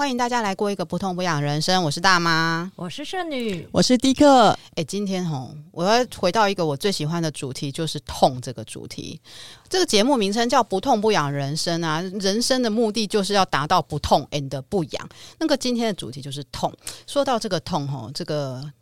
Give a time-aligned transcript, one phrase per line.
[0.00, 1.84] 欢迎大家来过一个不痛不痒人生。
[1.84, 4.58] 我是大妈，我是圣女，我是迪克。
[4.74, 9.20] 哎，今天吼，我要回到一个我最喜欢的主题，就是痛这个主题。
[9.68, 15.08] 这个节目名称叫“不痛不痒人生”啊，人生的目的就是要达到不痛 and 不痒。
[15.38, 16.74] 那个今天的主题就是痛。
[17.06, 18.72] 说到这个痛，吼，这个。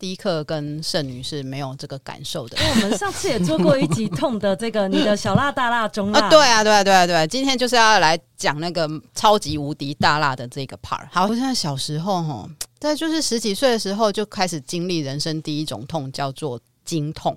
[0.00, 11.06] 迪克跟圣女是没有这个感受的，因为我们上次也做过一集痛的这个你的小辣大辣中辣，啊，对啊，对啊，对啊，对啊，今天就是要来讲那个超级无敌大辣的这个 part。
[11.12, 17.36] 好，我现在小时候哈，在就是十几岁的时候就开始经历人生第一种痛，叫做经痛。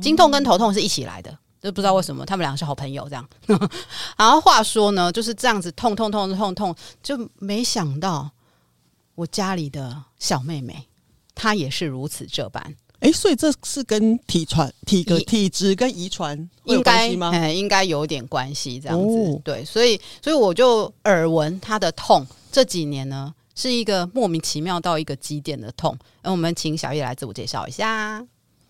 [0.00, 3.28] 经痛跟头痛是一起来的，就不知道为什么他们两个是好朋友这样。
[4.18, 8.30] 然后话说呢，就是这样子痛痛痛痛痛，就没想到
[9.14, 10.88] 我家里的小妹妹。
[11.34, 12.62] 他也是如此这般，
[13.00, 17.30] 哎、欸，所以这是跟体传、体格、体质跟遗传有关系吗？
[17.34, 19.18] 嗯，应该有点关系，这样子。
[19.18, 25.98] 哦、对，所以，所以我就耳闻他的痛这几年呢，是一个莫名其妙到一个极点的痛。
[26.22, 28.24] 那我们请小叶来自我介绍一下。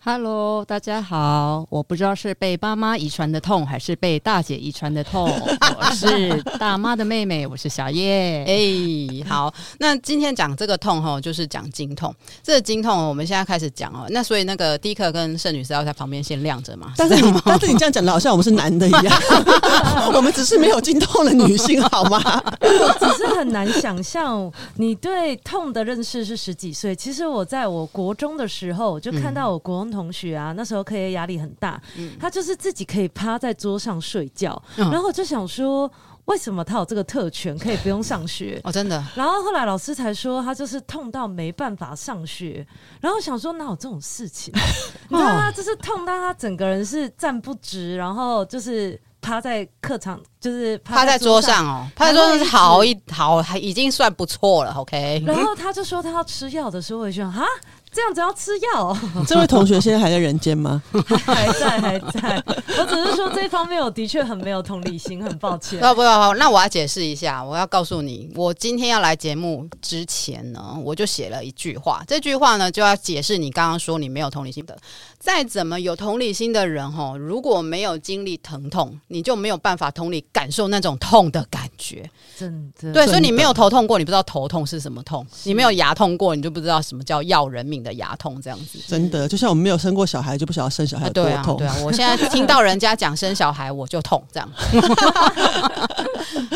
[0.05, 1.64] Hello，大家好。
[1.70, 5.31] 我不知道是被爸妈遗传的痛，还是被大姐遗传的痛。
[5.78, 8.42] 我是大妈的妹妹，我是小叶。
[8.45, 9.55] 哎、欸，好。
[9.78, 12.12] 那今天讲这个痛哈，就是讲经痛。
[12.42, 14.05] 这个经痛，我们现在开始讲哦。
[14.11, 16.92] 那所以那个迪克跟盛女士要在旁边先晾着嘛？
[16.97, 19.17] 但是你，但是你这样讲的好像我们是男的一样。
[20.12, 22.20] 我们只是没有经痛的女性，好吗？
[22.61, 26.97] 我只是很难想象你对痛的认识是十几岁。
[26.97, 29.91] 其实我在我国中的时候，就看到我国中。
[29.92, 35.88] 同学啊，那时候课业压力很大，嗯、他就是自己可以趴在桌上睡觉，嗯、然后我就想说，
[36.24, 38.60] 为什么他有这个特权，可以不用上学？
[38.64, 39.04] 哦，真的。
[39.14, 42.66] 然后后来老师才说，他就是痛到没办法上学。
[43.00, 44.52] 然后想说，哪有这种事情？
[45.08, 54.72] 你知道他就是痛到他整个人是站不直，然后就是趴在课堂，就是趴在桌上哦，趴在桌上是好一好，还已经算不错了。
[54.74, 55.22] OK。
[55.27, 57.44] 然后他就说他要吃药的时候，我就想哈。
[57.92, 58.96] 这样子要吃药？
[59.28, 60.83] 这位同学现在还在人间吗？
[61.27, 62.42] 还在，还在。
[62.46, 65.78] 我只是说这方面我的确很没有同理心，很抱歉。
[65.78, 74.77] 不不不，那我要解释一下，我要告诉你，我今天要来节目之前呢，我就写了一句话，这句话呢就要解释你刚刚说你没有同理心的。
[75.18, 82.11] 再怎么有同理心的人哈，如果没有经历疼痛，你就没有办法同理感受那种痛的感觉。
[82.36, 82.92] 真的。
[82.92, 91.56] 对，所以你没有头痛过，你不知道头痛是什么痛；你没有牙痛过，你就不知道什么叫要人命的牙痛这样子，真的就像我们没有生过小孩，就不晓得生小孩多痛。
[91.56, 94.48] 对啊，对啊，我现在听到人家讲生小孩，我就痛这样。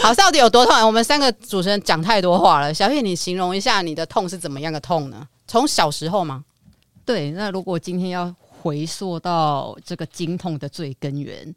[0.01, 0.87] 好，到底有多痛？
[0.87, 2.73] 我们三个主持人讲太多话了。
[2.73, 5.27] 小叶，你形容一下你的痛是怎么样的痛呢？
[5.47, 6.45] 从小时候吗？
[7.05, 8.33] 对，那如果今天要
[8.63, 11.55] 回溯到这个经痛的最根源。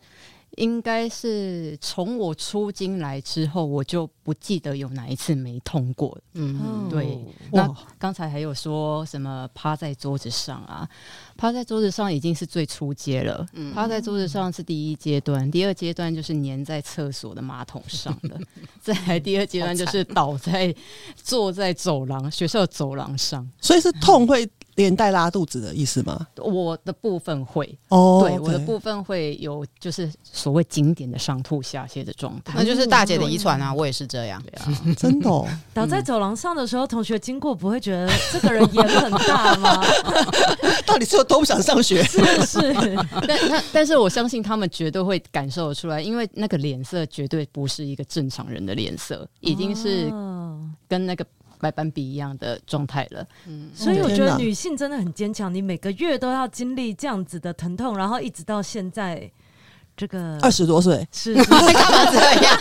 [0.58, 6.18] 应该是从我出京来之后，我就不记得有哪一次没痛过。
[6.34, 7.18] 嗯，对。
[7.52, 7.68] 那
[7.98, 10.88] 刚才还有说什么趴在桌子上啊？
[11.38, 13.46] 趴在桌子上已经是最初阶了。
[13.54, 18.40] 嗯，趴在桌子上是第一阶段，第二阶段就是粘在厕所的马桶上的。
[18.82, 20.74] 再来第二阶段就是倒在
[21.16, 24.50] 坐在走廊学校走廊上，所以是痛会。
[24.76, 26.28] 连带拉肚子的意思吗？
[26.38, 35.30] 我的部分会哦，对，我的部分会有，就是所谓经典的上吐下泻的状态，那就是大姐的遗传啊，我也是这样，对啊， 真的。
[35.74, 39.84] 倒在走廊上的时候，同学经过不会觉得这个人眼很大吗？
[40.86, 42.02] 到底是有多不想上学？
[42.08, 42.74] 是是，
[43.28, 50.10] 但但但是我相信他们绝对会感受得出来，因为那个脸色绝对不是一个正常人的脸色，已经是
[50.88, 51.26] 跟那个。
[51.60, 55.54] 白斑比一样的状态了，嗯，所以我觉得女性真的很坚强。
[55.54, 59.30] 你每个月都要经历这样子的疼痛，然后一直到现在，
[59.98, 62.58] 这个二十多岁，是 干嘛这样？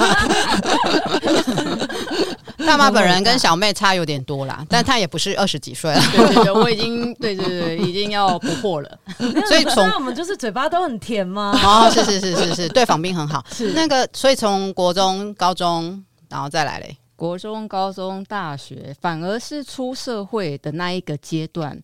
[2.66, 6.00] 大妈本人跟小妹差有点多啦， 但她也不是二十几岁了。
[6.12, 8.98] 对对对，我已经 对对对，已经要不惑了。
[9.46, 11.58] 所以从我们就是嘴巴都很甜吗？
[11.64, 13.42] 哦，是是是是是，对访宾很好。
[13.52, 16.96] 是那个，所以从国中、高中，然后再来嘞。
[17.18, 21.76] 国中、高中、大学，反而是出社会的那一个阶段，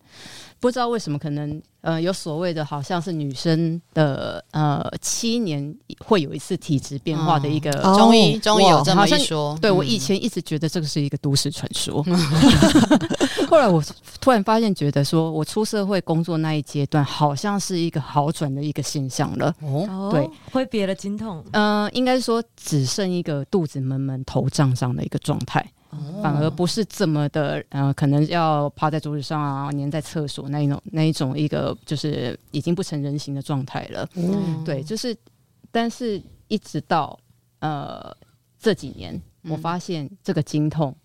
[0.61, 1.61] 不知道为什么，可能。
[1.85, 9.55] 呃，有所谓的，好像是女生的呃七年会有一次体质变化的一个中医，中医有这么一说。
[9.61, 12.03] 对，我以前一直觉得这个是一个都市传说，
[13.47, 13.83] 后来我
[14.19, 19.53] 突然发现，觉得说我出社会工作那一阶段，好像是一个好转的一个现象了。
[19.61, 25.63] 哦，对，挥别了经痛，嗯、呃，应该说只剩一个肚子闷闷、头胀胀的一个状态。
[26.21, 34.07] 反而不是这么的，呃，可能要趴在桌子上啊，粘在厕所那一种那一种一个，就是已经不成人形的状态了。
[34.15, 35.15] 嗯，对，就是，
[35.71, 37.19] 但是一直到
[37.59, 38.15] 呃
[38.59, 40.95] 这几年，我发现这个经痛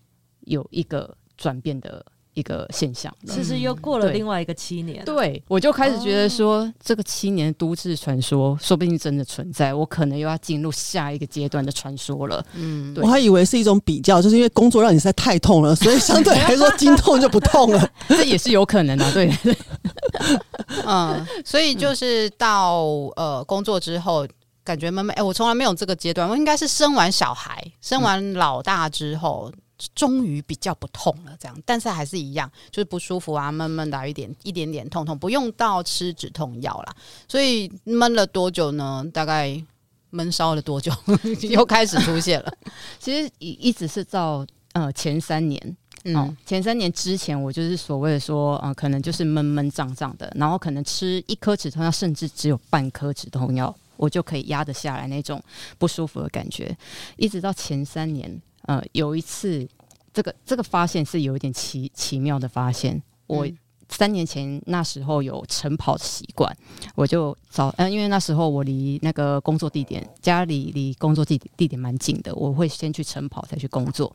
[0.41, 2.05] 有一个转变的。
[2.33, 12.43] 一个现象，其实又过了另外一个七年，对，我就开始觉得说，这个七年都市传说说不定真的存在，我可能又要进入下一个阶段的传说了。
[12.53, 19.11] 嗯，对，我还以为是一种比较，就是因为工作让你实在太痛了，所以相对来说经痛就不痛了， 这也是有可能的。
[19.13, 19.29] 对，
[20.87, 22.83] 嗯，所以就是到
[23.17, 24.25] 呃工作之后，
[24.63, 29.51] 感觉慢慢，哎，我从来没有这个阶段，我应该是生完小孩，生完老大之后。
[29.95, 36.95] 终于比较不痛了，这样，但是还是一样，就是不舒服啊，闷闷的，一点一点点痛痛，不用到吃止痛药啦。
[37.27, 39.05] 所以闷了多久呢？
[39.13, 39.61] 大概
[40.11, 40.91] 闷烧了多久，
[41.49, 42.53] 又开始出现了。
[42.99, 55.41] 其实一一直是到呃前三年，嗯、哦，前三年之前我就是所谓的说，呃，可能就是闷闷胀胀的，然后可能吃一颗止痛药，甚至只有半颗止痛药，我就可以压得下来那种
[55.77, 56.77] 不舒服的感觉，
[57.17, 58.41] 一直到前三年。
[58.63, 59.67] 呃，有一次，
[60.13, 63.01] 这个这个发现是有一点奇奇妙的发现。
[63.27, 63.47] 我
[63.89, 66.55] 三年前那时候有晨跑的习惯，
[66.95, 74.13] 我就早，嗯、呃，因为那时候我离那个工作地点，家里离工作地点地点蛮近的，我会先去晨跑再去工作。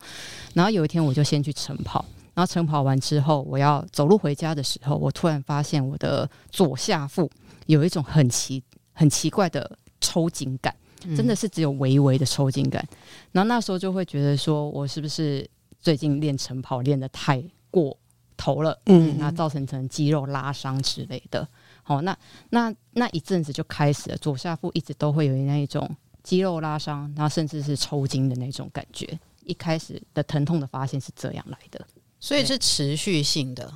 [0.55, 2.05] 然后有一天我就先去晨跑，
[2.35, 7.31] 然后晨跑完之后，我要走路回家的时候，我突然发现我的左下腹
[7.67, 8.63] 有一种很奇
[8.93, 10.75] 很奇怪的抽紧感。
[11.17, 12.87] 真的是只有微微的抽筋感，
[13.33, 15.49] 然后那时候就会觉得说，我是不是
[15.81, 17.97] 最近练晨跑练的太过
[18.37, 18.79] 头了？
[18.87, 21.47] 嗯，那造成成肌肉拉伤之类的。
[21.83, 22.17] 好，那
[22.51, 25.89] 那那一阵子就开始了，左下腹一直都会有那一种
[26.23, 29.19] 肌肉拉伤，然后甚至是抽筋的那种感觉。
[29.45, 31.87] 一开始的疼痛的发现是这样来的，
[32.19, 33.73] 所以是持续性的，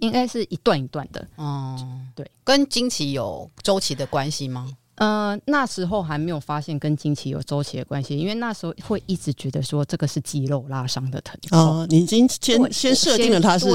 [0.00, 1.26] 应该是一段一段的。
[1.36, 4.76] 哦、嗯，对，跟经期有周期的关系吗？
[4.96, 11.58] 呃，那时候还没有发现跟经期有周期的关系，因为那时候会一直觉得说这个是肌肉拉伤的疼痛。
[11.58, 13.66] 哦，你已经先先设定了它是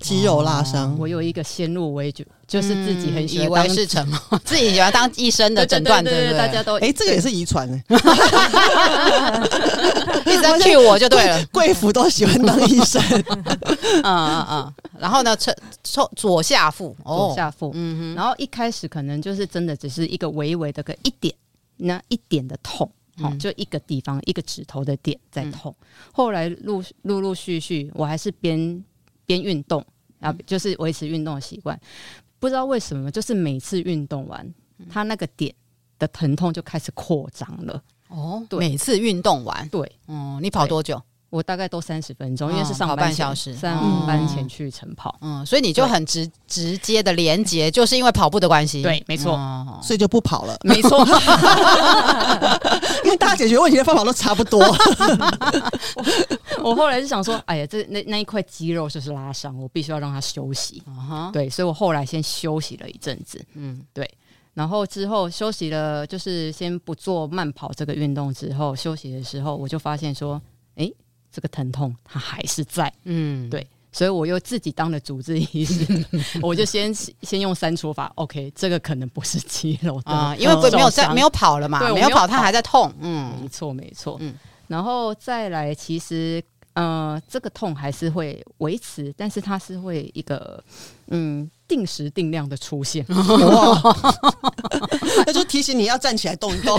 [0.00, 0.96] 肌肉拉伤。
[0.98, 7.84] 我有一个先入为主，就是自己很喜欢是什么， 自己喜欢当医生的诊断，对对对，大家都哎，这个也是遗传哎，
[10.26, 13.02] 一直在 cue 我就对了，贵妇都喜欢当医生。
[14.02, 15.52] 嗯嗯嗯，然后呢，抽
[15.82, 21.34] 抽左下腹，左下腹，嗯哼，然后一开始可能就是真的只是一个微微的个一点，
[21.76, 25.74] 那一点的痛，好，就一个地方一个指头的点在痛。
[26.12, 28.82] 后来陆陆陆续续，我还是边
[29.26, 29.84] 边运动，
[30.18, 31.78] 然后就是维持运动的习惯。
[32.44, 34.54] 不知道为什么，就是每次运动完，
[34.90, 35.54] 他那个点
[35.98, 37.82] 的疼痛就开始扩张了。
[38.08, 41.00] 哦，对，每次运动完，对，嗯，你跑多久？
[41.34, 49.32] 我大概都三十分钟，因为是上半小时，上班前去晨跑，嗯，所以你就很直直接的连接，就是因为跑步的关系，对，没错，
[49.82, 51.04] 所以就不跑了，没错，
[53.02, 54.64] 因为大家解决问题的方法都差不多。
[56.62, 60.80] 我后来就想说，哎呀，这那那一块肌肉就是拉伤，我必须要让它休息，
[61.32, 64.08] 对，所以我后来先休息了一阵子，嗯，对，
[64.54, 70.53] 然后之后休息了，就是先不做慢跑这个运动之后，休息的时候，我就发现说，哎。
[71.34, 76.06] 这个疼痛它还是在，嗯，对，所以我又自己当了主治医师，
[76.40, 84.32] 我就先先用删除法，OK，这个可能不是肌肉啊，因为不没有在没有跑了嘛，对，没有跑，它还在痛，嗯，没错没错，嗯，
[84.68, 86.40] 然后再来，其实
[86.74, 90.62] 呃，这个痛还是会维持，但是它是会一个
[91.08, 91.50] 嗯。
[91.66, 93.02] 定时定量的出现，
[95.26, 96.78] 那就提醒你要站起来动一动。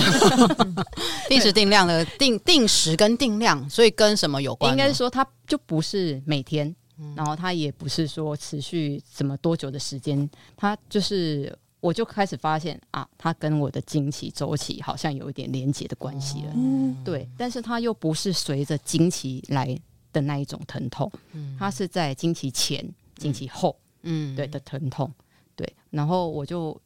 [1.27, 4.71] 定时定量的定定时跟定量，所以跟什么有关？
[4.71, 6.73] 应该是说它就不是每天，
[7.15, 16.53] 然后它也不是说持续怎么多久的时间，它就是我就开始发现啊，它跟我的经期周期好像有一点连结的关系了。
[16.55, 19.75] 嗯，对，但是它又不是随着经期来
[20.13, 21.11] 的那一种疼痛，
[21.57, 23.75] 它是在经期前、经期后。
[24.05, 25.11] 嗯，对的疼痛，
[25.55, 26.79] 对，然后我就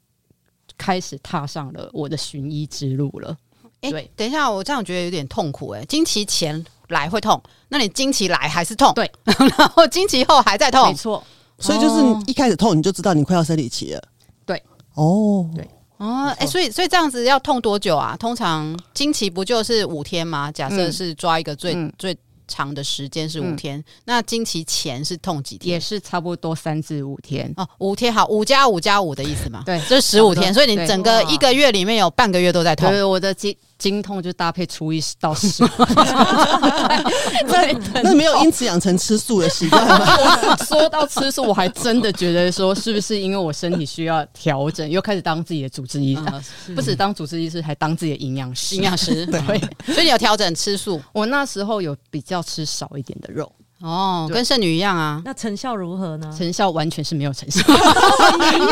[0.77, 3.38] 开始踏上了我的寻医之路了。
[3.81, 5.69] 哎，对，等一下，我这样觉得有点痛苦。
[5.69, 8.93] 哎，经期前来会痛，那你经期来还是痛？
[8.93, 11.23] 对，然后经期后还在痛，没错。
[11.59, 14.01] 所以就是一开始痛，你就知道你快要生理期了。
[14.45, 14.61] 对，
[14.95, 18.15] 哦，对，哦，哎，所以所以这样子要痛多久啊？
[18.17, 20.51] 通常经期不就是五天吗？
[20.51, 22.17] 假设是抓一个最最。
[22.49, 25.71] 长的时间是五天，嗯、那经期前是痛几天？
[25.71, 29.63] 也是差不多三至五天哦，五天好，五加五加五的意思嘛？
[29.65, 32.89] 对，这是十五天，所以你整个一个月里面有半个月都在痛。
[32.89, 35.65] 对，我的经经痛就搭配初一到十，
[37.48, 40.55] 对，那没有因此养成吃素的习惯吗？
[40.57, 48.75] 说到吃素，我还真的觉得说，是不是因为我身体需要调整，又开始当自己的主治医生，嗯、不止当主治医师，还当自己的营养师。
[48.75, 49.39] 营养师 对，
[49.86, 51.01] 所以你有调整吃素。
[51.13, 53.50] 我那时候有比较吃少一点的肉
[53.81, 55.21] 哦，跟剩女一样啊。
[55.24, 56.29] 那成效如何呢？
[56.38, 57.63] 成效完全是没有成效，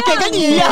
[0.05, 0.69] 跟 跟你一样。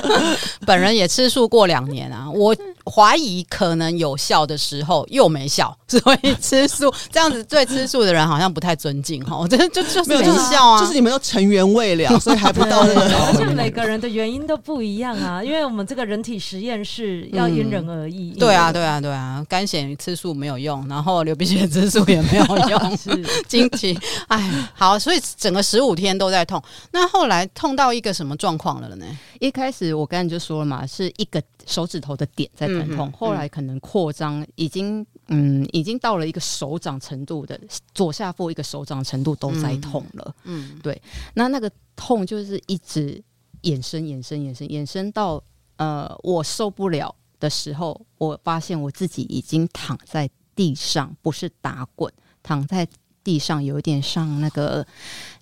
[0.66, 9.36] 本人也吃素过两年啊，我怀疑可能有效的时候又没效， 所以吃素这样子对吃素的人好像不太尊敬哈。
[9.36, 13.16] 我真的就就是没效啊，就是你们都成缘未了， 所以还不到那个。
[13.26, 18.30] 而且每个人的原因都不一样啊，因为我们这个人体实验室要因人而异。
[18.38, 23.98] 对啊，对啊，对啊，干癬吃素没有用，然后流鼻血吃素也没有用，是经期。
[24.28, 26.62] 哎，好，所以整个十五天都在痛。
[26.92, 29.06] 那后来痛到一个什么状况了呢？
[29.40, 37.58] 一开始我刚才就说了嘛，是一个手指头的点在疼痛，嗯、后来可能扩张，已经嗯，已经到了一个手掌程度的
[37.94, 40.34] 左下腹一个手掌程度都在痛了。
[40.44, 41.00] 嗯，嗯对。
[41.34, 43.22] 那那个痛就是一直
[43.62, 45.42] 延伸、延伸、延伸、延伸到
[45.76, 52.12] 呃，我受不了的时候，我发现我自己已经躺在地上，不是打滚，
[52.42, 52.86] 躺在。
[53.26, 54.86] 地上有一点像那个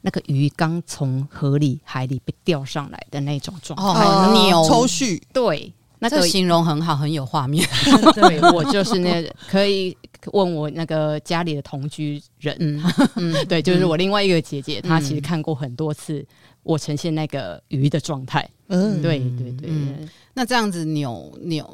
[0.00, 5.20] 那个鱼刚从河里海里被钓上来的那种状态，哦、扭抽搐。
[5.34, 7.68] 对，那个形容很好，很有画面。
[8.16, 9.94] 对，我就是那个、可以
[10.32, 12.82] 问我那个家里的同居人，嗯，
[13.16, 16.24] 嗯对，就是我另外一个姐姐，嗯、她其实看过很多次
[16.62, 18.48] 我呈现那个鱼的状态。
[18.68, 20.08] 嗯，对对对、嗯。
[20.32, 21.70] 那这样子扭扭，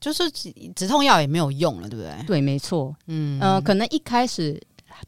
[0.00, 0.28] 就是
[0.74, 2.26] 止痛药也没有用了，对不对？
[2.26, 2.96] 对，没错。
[3.08, 4.58] 嗯呃，可能一开始。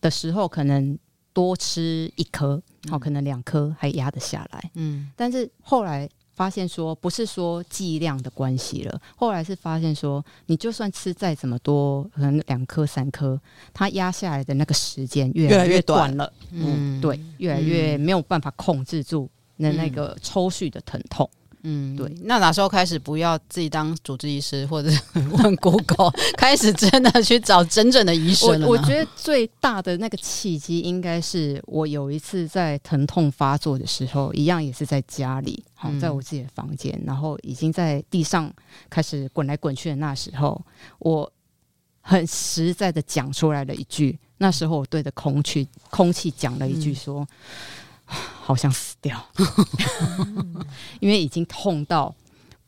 [0.00, 0.98] 的时候可能
[1.32, 4.70] 多吃一颗，好，可能两颗还压得下来。
[4.74, 13.40] 嗯，但是后来发现说，不是说剂量的关系了，后来是发现说，你就算吃再怎么多，可能两颗三颗，
[13.72, 16.32] 它压下来的那个时间越来越短了。
[16.50, 21.28] 嗯，对，越来越没有办法控制住那那个抽蓄的疼痛。
[21.34, 28.66] 嗯，对，那哪时候开始不要自己当主治医师，或者 问 Google， 开始真的去找真正的医生了？
[28.66, 38.52] 我我觉得最大的那个契机，应该是我有一次在疼痛发作的时候，一样也是在家里，好，在我自己的房间，然后已经在地上
[38.90, 40.60] 开始滚来滚去的那时候，
[40.98, 41.32] 我
[42.00, 47.20] 很实在的讲出来了一句，那时候我对着空气空气讲了一句说。
[47.20, 47.26] 嗯
[48.42, 49.24] 好想死掉，
[51.00, 52.14] 因为已经痛到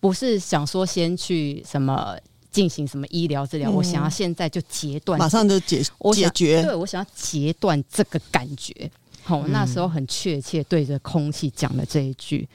[0.00, 2.16] 不是想说先去什么
[2.50, 6.62] 进行什么医疗治疗，嗯、我想要现在就截断，马上就解我解决。
[6.62, 8.90] 对，我想要截断这个感觉。
[9.22, 12.48] 好、嗯，那时候很确切对着空气讲了这一句，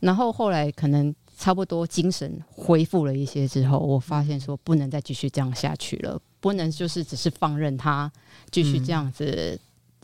[0.00, 8.10] 然后后来可能差不多精神恢复了一些之后，我发现说不能再继续这样下去了，不能就是只是放任他
[8.50, 9.60] 继续这样子。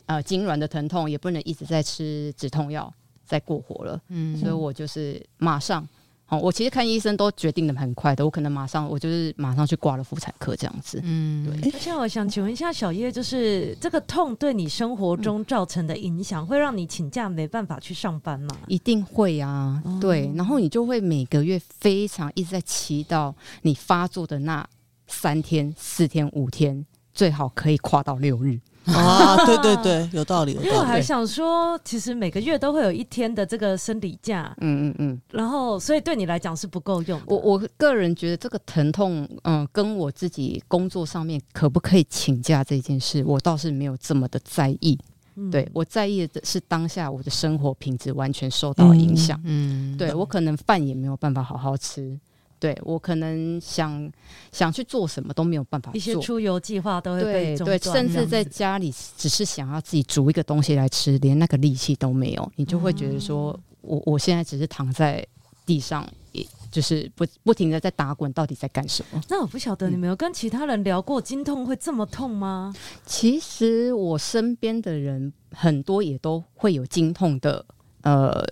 [0.09, 2.93] 嗯呃，痉挛的疼痛也不能一直在吃止痛药
[3.27, 5.87] 再过活了，嗯，所以我就是马上，
[6.25, 11.71] 好，我其实看医生都决定的很快的，我可能马上，我就是马上去挂了妇产科这样子，嗯，对。
[11.71, 18.57] 而且我想请问一下小叶，就是这个痛对你生活中造成的影响，会让你请假没办法去上班吗？
[18.67, 24.67] 一定会啊，哦、对，然后你就会每个月非常一直在祈祷你发作的那
[25.07, 28.59] 三天、四天、五天，最好可以跨到六日。
[28.95, 30.53] 啊，对对 对，有道理。
[30.53, 30.67] 有道理。
[30.67, 37.21] 因为我还想说，其实每个月都会有一天的这个生理假，嗯嗯嗯，然后所以对你来讲是不够用。
[37.27, 44.99] 我我个人觉得这个疼痛，嗯，跟我自己工作上面可不可以请假这件事，我倒是没有这么的在意。
[45.41, 49.41] 嗯、对，我在意的是当下我的生活品质完全受到影响。
[49.45, 52.19] 嗯，对，我可能饭也没有办法好好吃。
[52.61, 54.11] 对，我可能想
[54.51, 57.57] 想去做什么都没有办法做，一些出游计划都会被。
[57.59, 65.25] 对，甚至在家里只是想要自己煮一个东西来吃，连那个力气都没有，你就会觉得说，嗯、我我现在只是躺在
[65.65, 69.21] 地上，也就是不不停的在打滚，到底在干什么？
[69.29, 72.75] 那我不晓得你没有跟其他人聊过，经痛会这么痛吗？
[73.07, 77.65] 其实我身边的人很多也都会有经痛的
[78.03, 78.45] 呃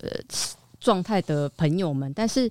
[0.79, 2.51] 状态的朋友们，但是。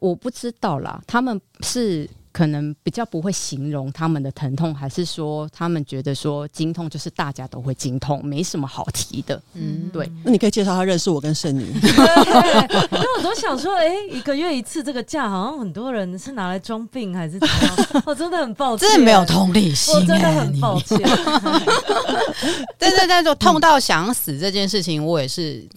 [0.00, 9.42] 我不知道啦，他们是可能比较不会形容他们的疼痛，还是说他们觉得说经痛就是大家都会经痛，没什么好提的。
[9.54, 10.10] 嗯，对。
[10.24, 11.64] 那你可以介绍他认识我跟圣女。
[11.80, 11.90] 对，
[12.90, 18.02] 那我都想说，哎、欸，一个月一次这个假，好像很多人是拿来装病还是怎样？
[18.06, 20.98] 我真的很抱歉，真的没有同理心、欸，我真的很抱歉。
[22.78, 25.68] 对对对，就痛到想死这件事情，我也是。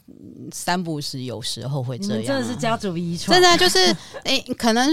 [0.53, 3.41] 三不时有时候会这样，真的是家族遗传。
[3.41, 3.79] 真的就是，
[4.23, 4.87] 哎、欸，可能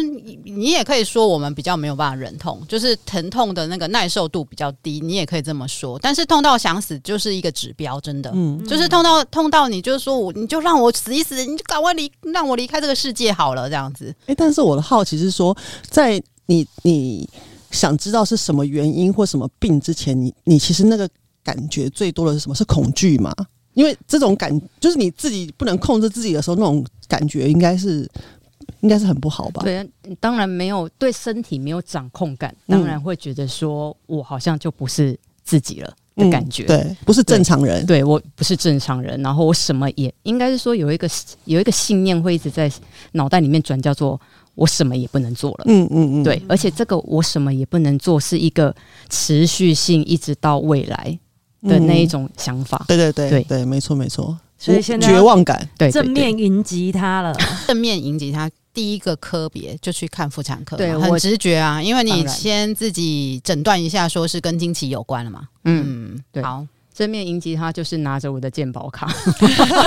[0.45, 5.99] 你也可以说我们比较没有办法忍痛，就是疼痛的那个耐受度比较低，你也可以这么说。
[5.99, 14.07] 但是痛到想死就是一个指标，真的，嗯，就是痛到痛到你就是说我你就让我死一死，你就赶快离让我离开这个世界好了，这样子。
[14.23, 15.57] 哎、欸，但是我的好奇是说，
[15.89, 17.29] 在你你
[17.71, 21.09] 想知道是什么原因或什么病之前，你你其实那个
[21.45, 22.55] 感觉最多的是什么？
[22.55, 23.35] 是恐惧吗？
[23.75, 24.51] 因为这种感
[24.81, 28.09] 就是你自己不能控制自己的时候，那种感觉应该是
[28.81, 29.63] 应该是很不好吧？
[29.63, 36.65] 对，当然没有对身体没有掌控感，当然会觉得说我好像就不是自己了的感觉。
[36.65, 37.87] 嗯、对，不是正常人。
[37.87, 41.09] 对，对我不是正常人，然后我什么也应该是说有一个
[41.45, 42.71] 有一个信念会一直在
[43.13, 44.21] 脑袋里面转，叫做
[44.57, 45.65] 我什么也不能做了。
[45.69, 48.75] 嗯嗯嗯，对，而且这个我什么也不能做是一个
[49.09, 51.19] 持续性，一直到未来。
[51.63, 53.43] 的那一种想法，嗯、对对对对。
[53.45, 57.35] 对，没错没错，所以现在绝望感，对正面迎击他了，
[57.67, 66.65] 正面迎击他，第一个科别就去看妇产科，对，很直觉啊，因为你先自己诊断一下，说是跟经期有关了嘛，嗯，对，好，
[66.95, 69.13] 正面迎击他就是拿着我的健保卡，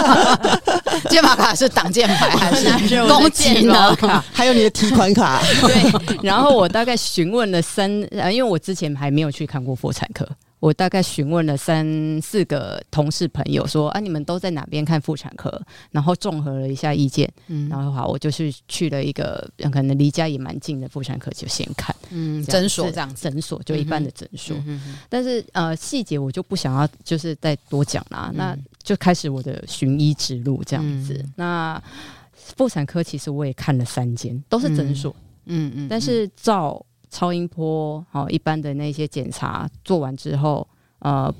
[1.09, 2.67] 健保卡是挡箭牌还是
[3.07, 3.95] 攻击呢？
[4.31, 10.27] 还有你的提款卡，对，然后我大概询问了三，呃，因为我之前还没有去看过妇产科。
[10.63, 11.85] 我大概询问了三
[12.21, 15.61] 四个同事朋友，说啊，你们都在哪边看妇产科？
[15.91, 24.55] 然后综合了一下意见，嗯，然后好，我就去去了一个可能离家也蛮近的妇产科，就先看，嗯，诊所这样，诊所就一般的诊所。
[24.65, 28.29] 嗯、哼但是呃，细节我就不想要，就是再多讲啦。
[28.31, 31.13] 嗯、那就开始我的寻医之路这样子。
[31.13, 31.83] 嗯、那
[32.37, 36.85] 妇产科其实我也看了三间，都是诊所，嗯嗯，嗯嗯但是照。
[37.13, 40.67] 超音波，好，一般的那些检查做完之后，
[40.99, 41.31] 呃，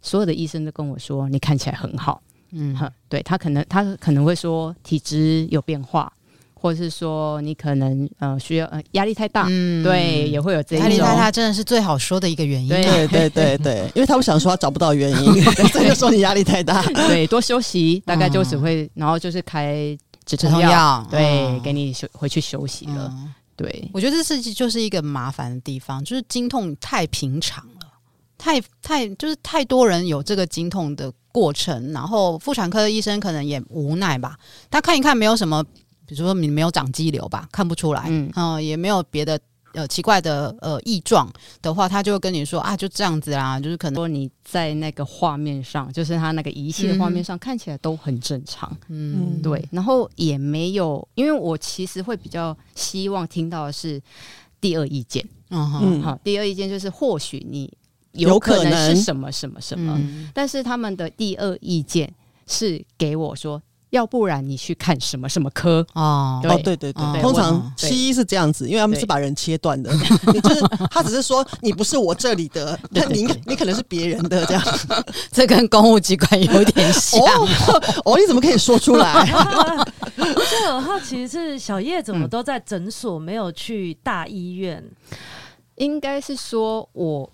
[0.00, 2.74] 所有的医生都跟我说，你看起来很好，嗯，
[3.10, 6.10] 对他可能他可能会说体质有变化，
[6.54, 10.88] 或者是说你可能呃需要呃压力太大，嗯，对，也会有这一种。
[10.88, 15.44] 压力太大真的是最好说的一个原因，对对对 对，因为他不想说他找不到原因，
[15.74, 23.12] 这就说你压力太大，对，多休息，大概就只会，然后就是开止痛药，对，给你休回去休息了。
[23.58, 27.92] 对，我觉得这是就是一个麻烦的地方，就是经痛太平常了，
[28.38, 34.38] 太太就是太多人有这个经痛的过程，然后妇产科的医生可能也无奈吧，
[34.70, 35.62] 他看一看没有什么，
[36.06, 39.38] 比如说你没有长肌瘤吧，看不出来，嗯，呃，也没有别的。
[39.74, 54.00] 呃，奇怪的呃异状的话，他就会跟你说啊，就这样子啦，就是可能说你在那个画面上，就是他那个仪器的画面上、嗯、看起来都很正常，嗯，对，然后也没有，因为我其实会比较希望听到的是
[54.60, 57.70] 第二意见，嗯哼，好，第二意见就是或许你
[58.12, 62.12] 有可能是什么什么什么，嗯、但是他们的第二意见
[62.46, 63.62] 是给我说。
[63.90, 66.40] 要不然你去看什么什么科哦？
[66.42, 69.90] 对对对对，通常西医是这样子，因为他们是把人切断的，
[70.32, 74.62] 你就是他只是说你不是我这里的， 那你你可能是别人的这样，
[75.32, 77.20] 这跟公务机关有点像
[78.04, 78.18] 哦。
[78.18, 79.26] 你怎么可以说出来？
[80.16, 84.84] 我就很好奇，是小叶怎么都在诊所，没有去大医院？
[85.76, 87.30] 应该是说我。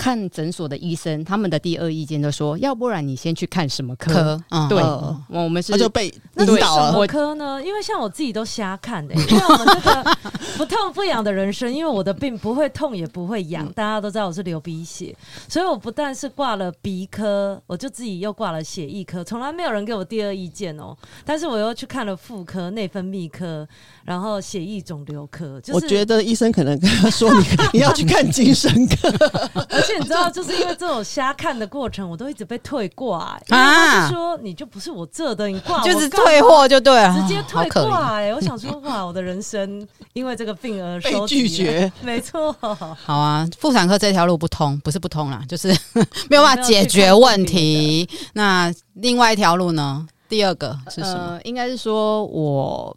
[0.00, 4.14] 看诊所的医生，他们的第二意见就说，要不然你先去看什么科？
[4.14, 6.90] 科嗯、对，嗯、我们是他就被引导了。
[6.90, 7.62] 什么科呢？
[7.62, 10.16] 因为像我自己都瞎看的、欸，因为我们这个
[10.56, 15.14] 不痛不痒的人生，因为我的病不会痛也不会痒，大家都知道我是流鼻血，
[15.46, 20.96] 所以我不但是挂了鼻科，我就自己又挂了血液科，从来没有人给我第二意见哦。
[21.26, 23.68] 但是我又去看了妇科、内分泌科。
[24.04, 29.08] 然后血液肿瘤科，就是、我觉得医生可能跟他说你你要去看精神科，
[29.70, 38.34] 而且你知道，就是因为这种瞎看的过程，我都一直被退挂、欸，因为他就说你就不是我这的，你挂就是退货就对了，直接退挂哎、欸！
[38.34, 42.54] 我想说哇，我的人生因为这个病而被拒绝，没错。
[43.04, 45.68] 好啊，妇产科这条路不通，不是不通啦，就是
[46.30, 48.08] 没有办法解决问题。
[48.34, 50.06] 那另外一条路呢？
[50.28, 51.32] 第二个是什么？
[51.32, 52.96] 呃、应该是说我。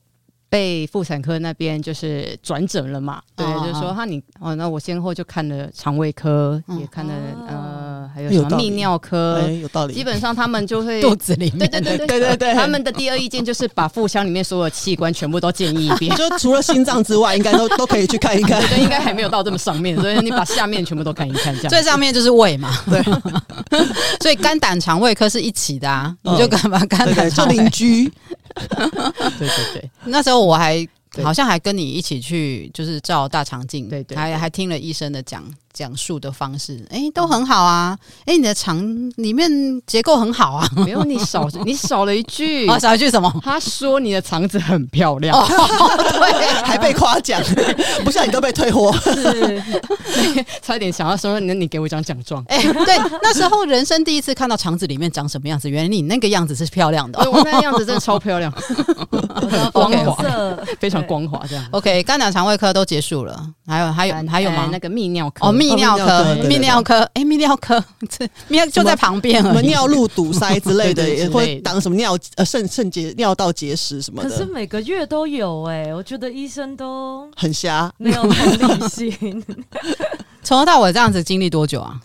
[0.54, 7.13] 被妇产科那边就是转诊了嘛，对，就是说哈你哦，那我先后就看了肠胃科，也看了
[7.48, 7.73] 呃，
[8.13, 9.93] 还有什么泌尿科，有道理。
[9.93, 18.62] 基本上他们就会 肚子里面，对对对对对对，他们的第二意见就是把腹腔里面所有器官全部都建议一遍， 就除了心脏之外，应该都都可以去看一看。
[18.69, 21.69] 对，应该还没有到这么上面，所以你把下面全部都看一看，这样。
[21.69, 23.02] 最上面就是胃嘛，对。
[24.21, 28.12] 所以肝胆肠胃科是一起的啊，你就干嘛肝胆做邻居。
[28.54, 30.88] 对对对，那时候我还
[31.23, 35.43] 好像还跟你一起去，就是照大肠镜，对对，还还听了医生的讲。
[35.74, 37.98] 讲述的方式，哎、欸，都很好啊。
[38.26, 38.80] 哎、欸，你的肠
[39.16, 39.50] 里面
[39.88, 40.70] 结构很好啊。
[40.86, 43.34] 没有，你少 你少了一句，啊，少一句什么？
[43.44, 45.46] 他说你的肠子很漂亮，哦、
[46.14, 47.42] 对，还被夸奖，
[48.06, 49.64] 不像你都被退货，是，
[50.62, 52.44] 差一点想要说，那你给我一张奖状。
[52.48, 58.54] 哎、欸，对，那时候人生第一次看到肠子里面长什么样子，原来你那个样子是漂亮的，我那个样子真的超漂亮，
[59.74, 60.24] 光滑，
[60.80, 61.66] 非常光滑，这样。
[61.72, 64.70] OK，肝胆肠胃科都结束了，还有还有还有吗？
[64.72, 65.48] 那个泌尿科。
[65.48, 74.30] 哦泌尿科，泌尿科，哎，泌尿科，这泌尿 就在旁边，什么尿路堵塞之类的， 也会挡什么尿呃肾肾结尿道结石什么的。
[74.30, 79.43] 可是每个月都有哎，我觉得医生都很瞎，没有同理心。
[80.43, 81.97] 从头到尾这样子经历多久啊？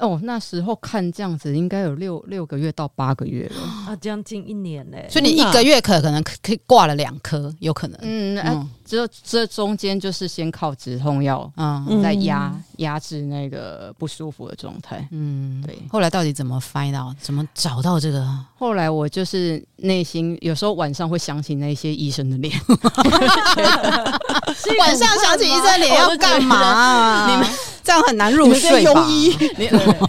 [0.00, 5.06] 哦，那时候看这样子，应该有六六个月到八个月了 啊，将近一年嘞。
[5.10, 7.98] 所以你一个月可可能可以挂了两颗，有可能。
[8.02, 15.06] 嗯，啊、这这中间就是先靠止痛药，嗯，再压压制那个不舒服的状态。
[15.10, 15.78] 嗯，对。
[15.90, 17.16] 后来到底怎么 find out？
[17.20, 18.26] 怎么找到这个？
[18.60, 22.52] 后来我就是内心有时候晚上会想起那些医生的脸，
[24.78, 27.30] 晚上想起医生脸要干嘛、啊？
[27.30, 27.48] 你们。
[27.82, 29.08] 这样很难入睡吧？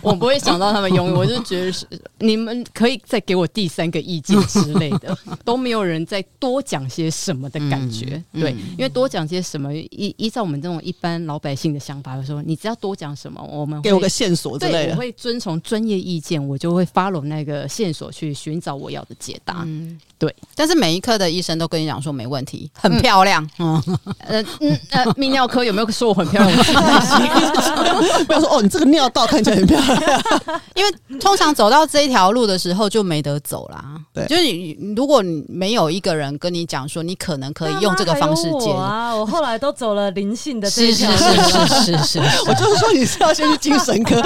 [0.04, 1.88] 我不会想到他们庸医，我就觉得是
[2.20, 8.22] 你们可以再给我第三个意见之类的， 都没有人再多讲些什么的感觉。
[8.34, 14.84] 嗯、对，因为多讲些什么，依依照我们这种一般老百姓的想法，就说你只要多讲什么，我们会给我个线索之类的。
[14.88, 19.58] 对，我会遵从专业意见，我就会 follow 那个线索去寻找我要的解答。
[19.66, 20.34] 嗯，对。
[20.56, 23.48] 但是每一科的医生都跟你讲说没问题，很漂亮。
[23.60, 23.82] 嗯，
[24.20, 26.58] 呃嗯呃，泌尿科有没有说我很漂亮？
[28.26, 30.24] 不要说哦，你这个尿道看起来很漂亮，
[30.76, 33.84] 因为通常走到这一条路的时候就没得走啦。
[34.14, 39.16] 对，就是你如果你没有一个人跟你讲说，你可能可以用这个方式解啊。
[39.16, 44.22] 我后来都走了灵性的这条路，是是是是是， 我就是说你是要先去精神科，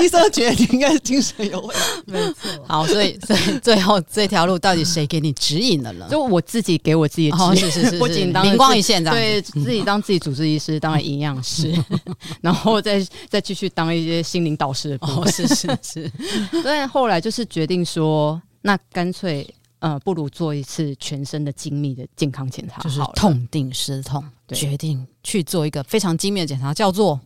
[0.00, 2.50] 医生觉得你应该是精神有问题，没错。
[2.66, 6.06] 好，所以所以 最后这条路到底谁给你指引了呢？
[6.10, 11.72] 就我自己给我自己指引，是是是，不仅当灵光一现，对自己当自己主治医师，当了营养师，
[12.40, 13.02] 然后再。
[13.28, 16.12] 再继续当一些心灵导师的哦，是是是，
[16.62, 19.46] 但后来就是决定说，那干脆
[19.78, 24.56] 呃，不如做一次全身的精密的健康检查，就是痛定思痛，对。
[24.56, 27.18] 决定去做一个非常精密的检查，叫做，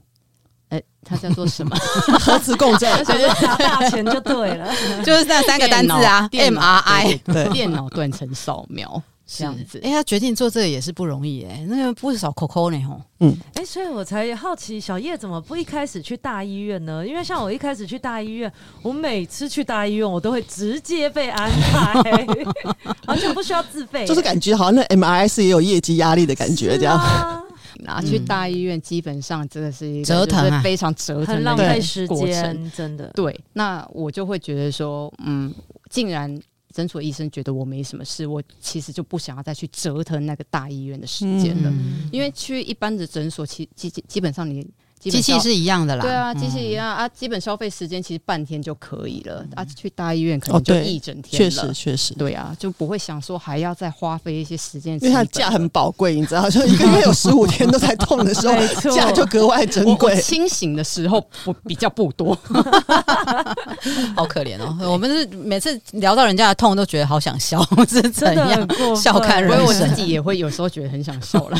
[0.68, 1.76] 哎、欸，它叫做什么？
[2.20, 4.68] 核磁共振，就是砸大钱就对了，
[5.04, 9.02] 就是那三个单字啊，M R I，对，电脑断层扫描。
[9.28, 13.00] 这样子，哎、欸，他决定做这个也是不容易哎、欸，那个不少扣扣呢吼。
[13.18, 17.04] 嗯，哎、欸，所以我才好奇小叶怎么不一开始去大医院呢？
[17.04, 18.52] 因为像我一开始去大医院，
[18.82, 22.24] 我每次去大医院，我都会直接被安排，
[23.08, 27.42] 完全不需要自费，就是感觉好像那 MRS 也有业绩压力的感觉，这样。
[27.84, 33.10] 拿去大医院，基本上真的是一个折腾啊，非常折腾，很浪费时间，真的。
[33.14, 35.54] 对，那我就会觉得说，嗯，
[35.90, 36.40] 竟然。
[36.74, 44.68] 诊所医生觉得我没什么事，我其实就不想要再去折腾那个大医院的时间了，嗯、因为去一般的诊所，其基基本上你。
[45.10, 46.86] 机器是一样的啦，对啊，机器一样。
[46.86, 49.44] 啊，基本消费时间其实半天就可以了。
[49.54, 58.54] 啊，去大医院可能就一整天了，确实确实，对啊，就不会想说还要再花费一些时间，因为它假很宝贵，你知道， 就一个月有十五天都在痛的时候，
[58.94, 60.20] 假就格外珍贵。
[60.20, 62.36] 清醒的时候不比较不多，
[64.16, 64.76] 好可怜哦。
[64.90, 68.68] 我们是每次聊到人家的痛，都觉得好想笑，是怎样？
[68.96, 69.66] 笑看人生？
[69.66, 71.58] 我自己也会有时候觉得很想笑了。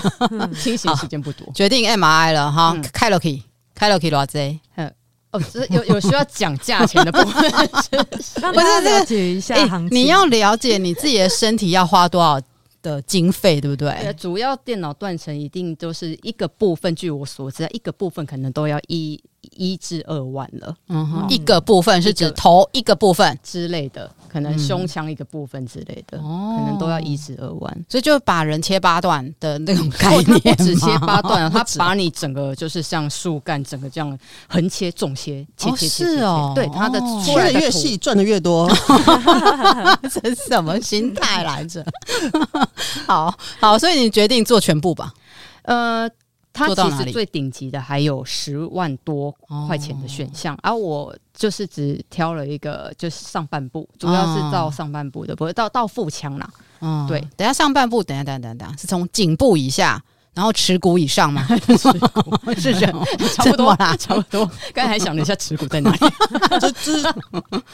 [0.63, 3.36] 清醒时间不多，决定 MRI 了哈，开了可以。
[3.77, 4.27] 开了可以多少？
[4.75, 4.93] 嗯，
[5.31, 7.53] 哦，这有有需要讲价钱的部分，
[8.43, 9.97] 让大家了解一下行情。
[9.97, 12.41] 你要了解你自己的身体要花多少
[12.83, 14.13] 的经费，对不对？
[14.15, 19.23] 主要电脑断层一定都是一个部分，据我所知，一个部分可能都要一。
[19.53, 23.39] 一至二万了，嗯哼，一个部分是指头一个部分。
[23.43, 38.69] 之类的，可能胸腔一个部分之类的，可能都要一至二万，所以就把人切八段的那种概念， 不止切八段，他把你整个就是像树干，整个这样横切、纵切、切切切，是哦，对，他的切的越细赚的越多，
[40.11, 41.85] 这是什么心态来着？
[43.07, 45.13] 好好，所以你决定做全部吧，
[45.63, 46.09] 呃。
[46.57, 49.31] 它其实最顶级的还有十万多
[49.69, 56.49] 块钱的选项，而、哦啊、我就是只挑了一个，就是上半部，主要是到上半部的，哦、不会到到腹腔啦。
[56.81, 60.03] 嗯，对，等下上半部，等下等下等下，等是从颈部以下。
[60.35, 61.47] 然后耻骨以上嘛，
[62.59, 64.45] 是这样，差不多啦， 差不多。
[64.75, 65.99] 刚才还想了一下耻骨在哪里，
[66.61, 67.03] 就是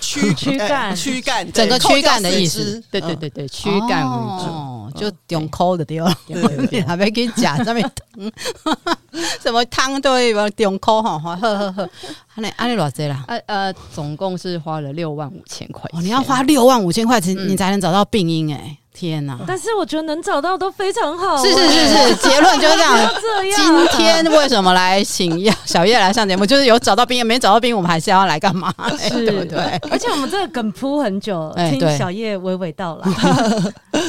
[0.01, 2.81] 躯躯干，躯干，整个躯干的意思。
[2.89, 6.05] 对对对对，躯干为主，就用抠的掉。
[6.87, 8.33] 还没给你夹上面汤，
[9.43, 11.91] 什么汤都会用抠哈，呵呵呵。
[12.35, 13.25] 安尼安尼偌济啦？
[13.29, 15.89] 呃呃，总共是花了六万五千块。
[15.93, 18.79] 哦你要花六万五千块钱，你才能找到病因哎。
[18.95, 19.39] 天哪！
[19.47, 21.43] 但是我觉得能找到都非常好。
[21.43, 23.11] 是是是是，结论就是这样。
[23.21, 23.89] 这样。
[23.91, 26.45] 今天为什么来请小叶来上节目？
[26.47, 28.73] 就是有找到兵，没找到兵，我们还是要来干嘛？
[28.99, 29.59] 是 对不对？
[29.91, 33.11] 而且我们这个梗铺很久，听小叶娓娓道来。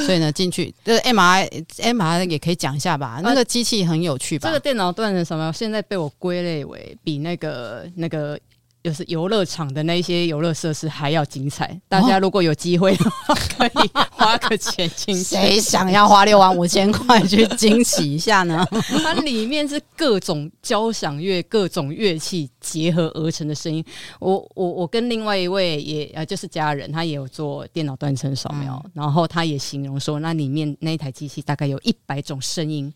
[0.06, 3.20] 所以呢，进去就是 MRI，MRI 也可以讲一下吧。
[3.22, 4.48] 那个机器很有趣吧？
[4.48, 8.38] 这个电脑断层什么现在被我归类为比那个那个。
[8.84, 15.22] 就是游乐场的那些游乐设施还要精彩，大家如果有机会的话，可以花个钱进去。
[15.22, 18.62] 谁想要花六万五千块去惊喜一下呢？
[19.02, 23.82] 它里面是各种交响乐、各种乐器结合而成的声音。
[24.20, 32.92] 我我我跟另外一位也呃就是家人，他也有做电脑断层扫描，嗯、然后他也形容说，那里面那一台机器大概有一百种声音。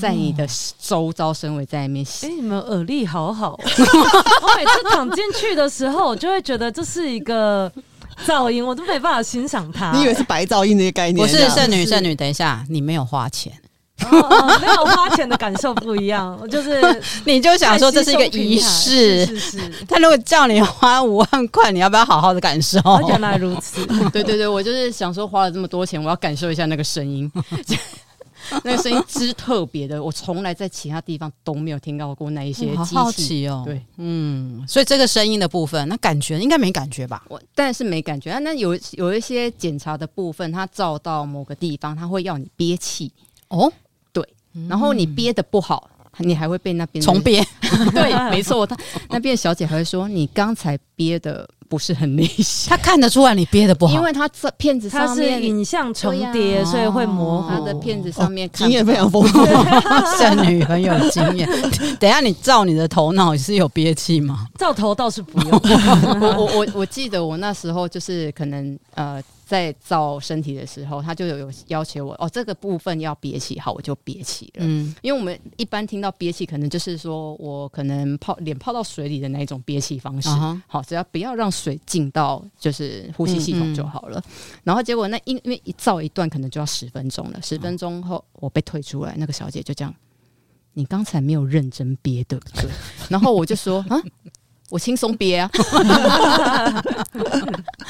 [0.00, 0.46] 在你的
[0.78, 2.04] 周遭，身为在里面。
[2.22, 3.58] 哎、欸，你们耳力好好。
[3.58, 7.70] 我每次躺进去的时候，我就会觉得这是一个
[8.26, 9.92] 噪音，我都没办法欣赏它。
[9.92, 11.26] 你以为是白噪音这些概念？
[11.26, 13.52] 不是，剩女，剩女，等一下，你没有花钱，
[14.10, 16.38] 哦哦、没有花钱的感受不一样。
[16.40, 19.84] 我 就是，你就想说这是一个仪式，是是是。
[19.88, 22.80] 他如果叫你花五万块，你要不要好好的感受？
[23.08, 23.84] 原来如此。
[24.12, 27.30] 对对对，我就是想说花了这么多钱，我要感受一下那个声音。
[28.64, 32.94] 那个声音之特别的，我从来在其他地方都没有听到过那一些机器。
[32.94, 37.24] 好好奇哦，对，嗯，所以这个声音的部分，那感觉应该没感觉吧？
[37.28, 38.38] 我但是没感觉啊。
[38.38, 43.12] 那有有一些检查的部分，它照到某个地方，它会要你憋气
[43.48, 43.72] 哦。
[44.12, 44.26] 对，
[44.68, 47.44] 然后你憋得不好，你还会被那边重憋。
[47.92, 48.76] 对，没错， 他
[49.10, 51.48] 那边的小姐还会说你刚才憋的。
[51.68, 57.48] 不是很理想，他看得出来你憋的不好，因为他这片子上面影像重叠，所以会模糊。
[57.48, 59.44] 他的片子上面经验非常丰富，
[60.18, 61.48] 剩女很有经验。
[62.00, 64.46] 等一下你照你的头脑是有憋气吗？
[64.58, 65.50] 照头倒是不用。
[66.20, 69.22] 我我我我记得我那时候就是可能呃。
[69.48, 74.58] 在造身体的时候，他就有有要求我哦，这个部分要憋气，好，我就憋气了。
[74.58, 80.28] 嗯，因为我们一般听到憋气，可能就是说我可能泡脸泡到水里的那一种憋气方式。
[80.28, 80.60] Uh-huh.
[80.66, 84.18] 好，只要不要让水进到就是呼吸系统就好了。
[84.18, 89.94] 嗯嗯，然后结果那因因为一造一段可能就要十分钟了，十分钟后我被退出来，那个小姐就这样，
[90.74, 92.68] 你刚才没有认真憋，对不对？
[93.08, 93.98] 然后我就说啊。
[94.70, 95.50] 我轻松憋啊！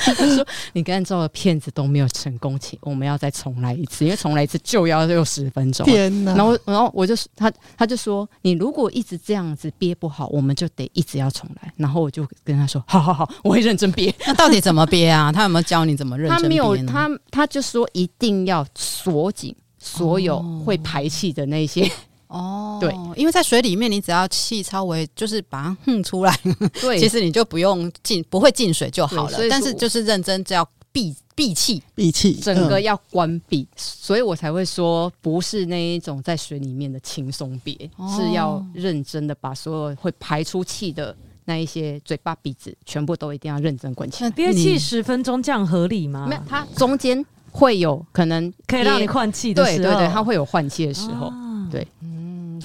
[0.04, 6.34] 他说：“你刚才照的片子都没有成功，请我们要再重来一次，因为重来一次就要六十分钟。”天哪！
[6.34, 15.30] 然后，然后我就他他就说：“你如果一直这样子憋不好，我们就得一直要重来。”然后我就跟他说：“好好好，我会认真憋。”那到底怎么憋啊？
[15.34, 16.42] 他有没有教你怎么认真憋？
[16.42, 21.82] 他没有，他他就说一定要锁紧所有会排气的那些。
[21.84, 21.90] 哦，
[22.80, 26.38] 对，因为在水里面，你只要气稍微就是把它哼出来，
[26.80, 29.38] 对， 其实你就不用进，不会进水就好了。
[29.48, 44.30] 但是就是认真，只要闭闭气，闭气，整个要关闭，所以我才会说，不是那一种在水里面的轻松憋，哦，是要认真的把所有会排出气的那一些嘴巴、鼻子，全部都一定要认真关起来。
[44.30, 46.26] 憋气十分钟这样合理吗？
[46.28, 51.86] 没有，它中间会有可能可以让你换气的时候，对对对，它会有换气的时候，哦，对。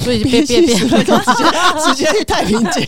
[0.03, 2.87] 所以别别别，直接 去太平间，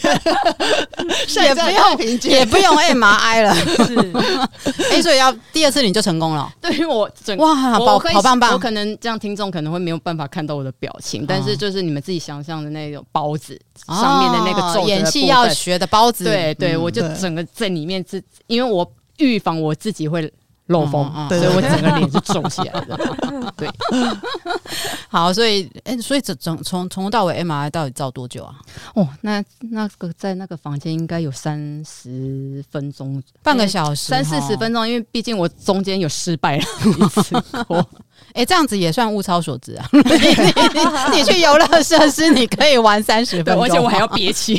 [1.43, 3.55] 也不用也不用 MRI 了。
[3.55, 4.13] 是，
[4.91, 6.51] 哎，所以要第二次你就成功了。
[6.61, 8.51] 对于我整哇，好好棒棒。
[8.53, 16.25] 我可能这样听众可能会没有办法看到我的表情，但是就是你们自己想象的那种包子上面的那个皱，演戏要学的包子。
[16.25, 20.31] 对对，我就整个在里面，是因为我预防我自己会。
[20.67, 22.97] 漏风，嗯嗯、所以我整个脸是肿起来的。
[23.55, 23.69] 对，
[25.07, 28.55] 好，所以，哎、欸，所以整整从从头到尾 MRI 到底照多久啊？
[28.95, 36.63] 哦，那那个在那个房间应该有三十分钟，半个小时，三四十分钟，因为毕竟我中间有失败了
[36.97, 37.35] 一次。
[38.29, 39.87] 哎、欸，这样子也算物超所值啊！
[39.91, 44.57] 你你你去游乐设施，你可以玩三十分钟，而且我还要憋气。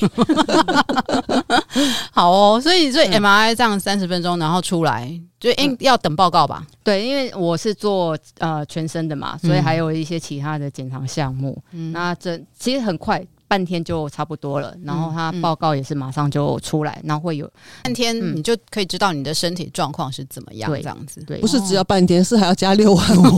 [2.13, 5.21] 好哦，所以所以 MRI 这样三十分钟，然后出来。
[5.39, 6.67] 就应要等报告吧？
[6.67, 11.63] 嗯、对，因为我是做呃全身的嘛，所以还有一些其他的检查项目。
[11.73, 13.23] 嗯，那这其实很快。
[13.49, 17.51] 半天就差不多了，然后他报告也是马上就出来，然后会有
[17.83, 21.23] 半天，你就可以知道你的身体状况是怎么样，这样子。
[21.25, 23.23] 对，不是只要半天，是还要加六万五。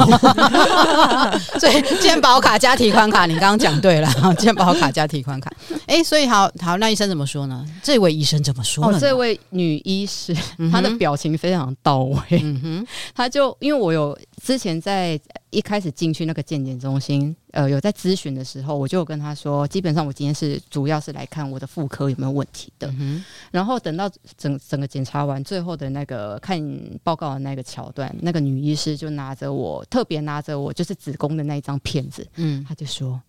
[1.59, 5.53] 所以健保卡加提款卡，你刚刚讲对了， 健保卡加提款卡。
[5.87, 7.65] 哎，所以好好，那医生怎么说呢？
[7.83, 10.35] 这位医生怎么说哦，这位女医师，
[10.71, 12.19] 她的表情非常到位。
[12.31, 15.19] 嗯哼，她就因为我有之前在
[15.51, 22.93] 一开始进去那个健检中心，呃，有在咨询的时候，我就有跟他说，基本上我今天是主要是来看我的妇科有没有问题的。
[22.99, 26.61] 嗯、然后等到整整个检查完，最后的那个看
[27.03, 33.21] 报告的那个桥段，那个女医师就拿着我，特别拿着我就是子宫的那一张片子，嗯，她就说：“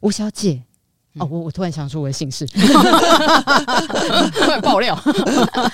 [0.00, 0.62] 吴小姐。”
[1.18, 2.46] 哦，我我突然想出我的姓氏，
[4.44, 4.94] 快爆料，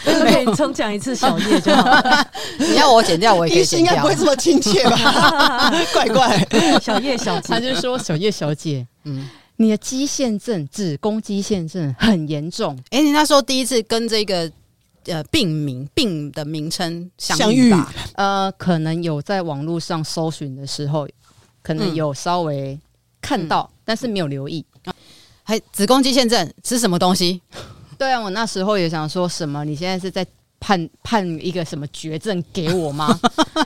[0.04, 2.00] 可以重讲一次小叶就好。
[2.58, 5.70] 你要我剪掉，我也可以剪掉，应该不会这么亲切吧？
[5.92, 6.46] 怪怪，
[6.80, 12.78] 小叶小姐，他就说小叶小姐，嗯，你的肌腺症，子宫肌腺症很严重。
[12.90, 14.48] 哎、欸，你那时候第一次跟这个
[15.06, 17.92] 呃病名病的名称相遇吧？
[18.14, 21.08] 呃，可能有在网络上搜寻的时候，
[21.62, 22.78] 可能有稍微
[23.20, 24.64] 看到，嗯、但是没有留意。
[25.52, 27.38] 还子宫肌腺症吃什么东西？
[27.98, 29.62] 对啊，我那时候也想说什么？
[29.66, 30.26] 你现在是在
[30.58, 33.20] 判判一个什么绝症给我吗？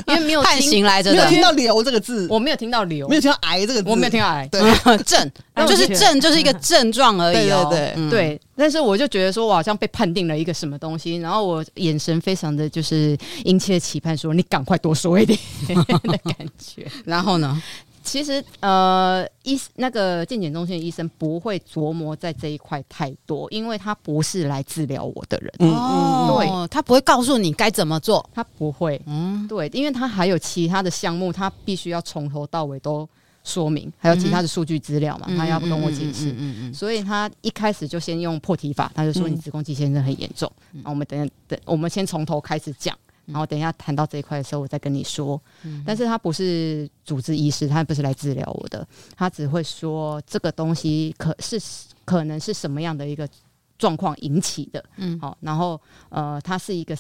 [0.09, 4.49] 因为没有判刑来着，没有听到“瘤”这个字，我没有听到“瘤”，没有听到“癌”这个字，我没有听到“癌”。
[4.51, 4.61] 对，
[5.05, 5.31] 症
[5.69, 7.69] 就是症，就是一个症状而已哦。
[7.71, 16.91] 对对对，但是我就觉得说我好像被判定了一个什么东西，然后我眼神非常的就是殷切期盼，说你赶快多说一点的感觉。
[17.05, 17.63] 然后呢？
[18.07, 25.53] 其实，呃，医那个健检中心的医生不会琢磨在这一块太多，因为他不是来治疗我的人。
[25.59, 28.99] 嗯嗯，对，他不会告诉你该怎么做，他不会。
[29.07, 33.07] 嗯，对，因为他还有其他的项目，他必须要从头到尾都
[33.43, 36.31] 说明，还有其他的数据资料嘛，他要不跟我解释。
[36.31, 40.51] 嗯嗯，所以他一开始就先用破题法，他就说你子宫肌先生很严重。
[40.71, 42.97] 那我们等等，我们先从头开始讲。
[43.27, 45.41] 然后等一下谈到这一块的时候，我再跟你说。
[45.65, 48.87] 嗯、但是他不是主治医师，他不是来治疗我的，
[49.17, 51.61] 他只会说这个东西可是
[52.05, 53.29] 可能是什么样的一个
[53.77, 54.85] 状况引起的。
[54.97, 56.97] 嗯，好，然后呃，它是一个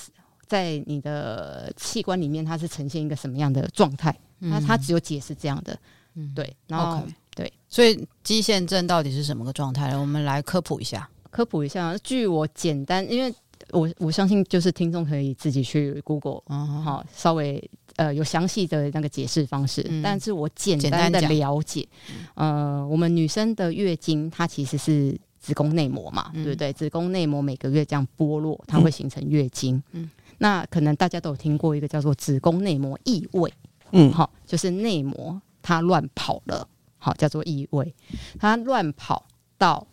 [0.46, 4.14] 在你的器官里面，它是呈现一个什么样的状态？
[4.38, 5.78] 那他、嗯、只有解释这样的。
[6.14, 6.56] 嗯，对。
[6.66, 10.00] 然后 Okay 对，所以肌腺症到底是什么个状态呢？
[10.00, 11.08] 我们来科普一下。
[11.30, 13.32] 科普一下，据我简单，因为。
[13.72, 19.84] 我我相信，就是听众可以自己去 Google，好，稍微呃有详细的那个解释方式。
[19.88, 21.86] 嗯、但是我简单的了解，
[22.34, 26.72] 呃，我们女生的月经它其实是子宫内膜嘛，嗯、对不对？
[26.72, 29.82] 子宫内膜每个月这样剥落，它会形成月经。
[29.92, 33.52] 嗯，那可能大家都有听过一个叫做子宫内膜异位，
[33.90, 37.92] 嗯，好，就是内膜它乱跑了，好，叫做异位，
[38.38, 39.26] 它乱跑
[39.58, 39.84] 到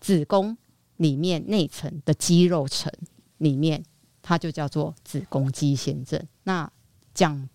[0.00, 0.56] 子宫
[0.98, 2.92] 里面内层的肌肉层。
[3.38, 3.84] 里面
[4.22, 6.22] 它就叫做子宫肌腺症。
[6.44, 6.70] 那
[7.14, 7.48] 讲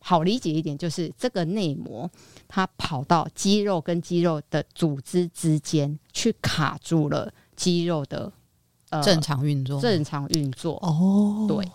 [0.00, 2.10] 好理解一点，就是这个内膜
[2.46, 8.32] 它跑到肌肉跟肌肉的组织之间去卡住了肌肉的
[8.90, 11.66] 呃正常运作，正常运作哦，对。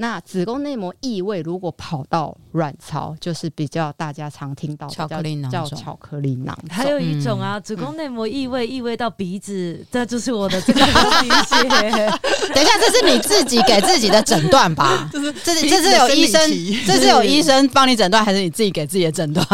[0.00, 6.56] 那子宫内膜异位如果跑到卵巢，就是比较大家常听到巧克力囊叫巧克力囊。
[6.70, 10.80] 还有一种啊，子宫内膜异位异位到鼻子，这就是我的这个
[11.20, 11.68] 理解。
[12.54, 15.06] 等一下，这是你自己给自己的诊断吧？
[15.12, 16.50] 这是这是这是有医生，
[16.86, 19.46] 这是有医生帮你诊断，还是你自己给自己的诊断？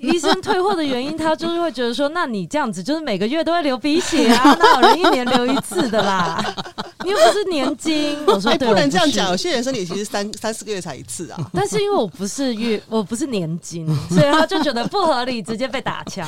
[0.00, 6.44] 医生退货的原因，他就是会觉得说，那你这样子就是每个月都会流鼻血啊，那有人一年流一次的啦？
[7.04, 9.84] 你又不是年金， 我说对，不能这样讲，有些人生理。
[9.84, 16.26] 其实三三四个月才一次啊， 但是因为我不是月，我不是年金， 所以他就觉得不合理，直接被打枪。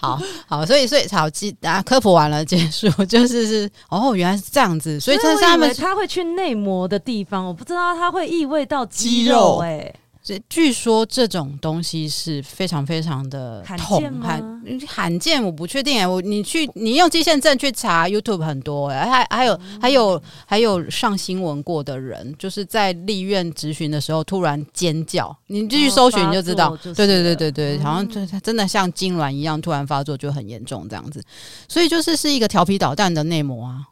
[0.00, 9.94] 好好，所以所以好记啊，科普完了结束，就是是哦，原来是这样子，所以他他们他会去内膜的地方，我不知道他会意味到肌肉哎、欸。
[10.24, 14.50] 这据说这种东西是非常非常的痛，罕见吗？
[14.88, 16.08] 罕见，我不确定哎。
[16.08, 26.70] 我你去你用肌腺症去查 YouTube 很多哎，还还有、嗯、还有还有上新闻过的人，就是在立院质询的时候突然尖叫，你继续搜寻你就知道。
[26.70, 31.22] 哦、对对对对对，好像就真的像痉挛一样突然发作就很严重这样子，
[31.68, 33.82] 所以就是是一个调皮捣蛋的内膜啊。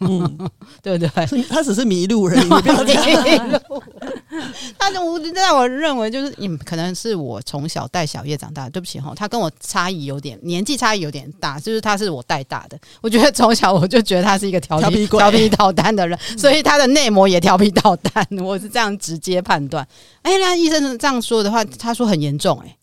[0.00, 0.50] 嗯，
[0.82, 1.08] 对对，
[1.48, 2.48] 他只是迷路而已。
[4.78, 8.68] 他我在我认为就是，嗯，可能是我从小带小叶长大。
[8.68, 12.78] 对不起哈，他跟我差异有点年纪差异有点大，就是他是我带大的。
[13.00, 18.26] 我觉得从小我就觉得他是一个调皮调皮捣蛋的人，所以他的内膜也调皮捣蛋。
[18.42, 19.86] 我是这样直接判断。
[20.22, 22.76] 哎，那医生这样说的话，他说很严重，哎，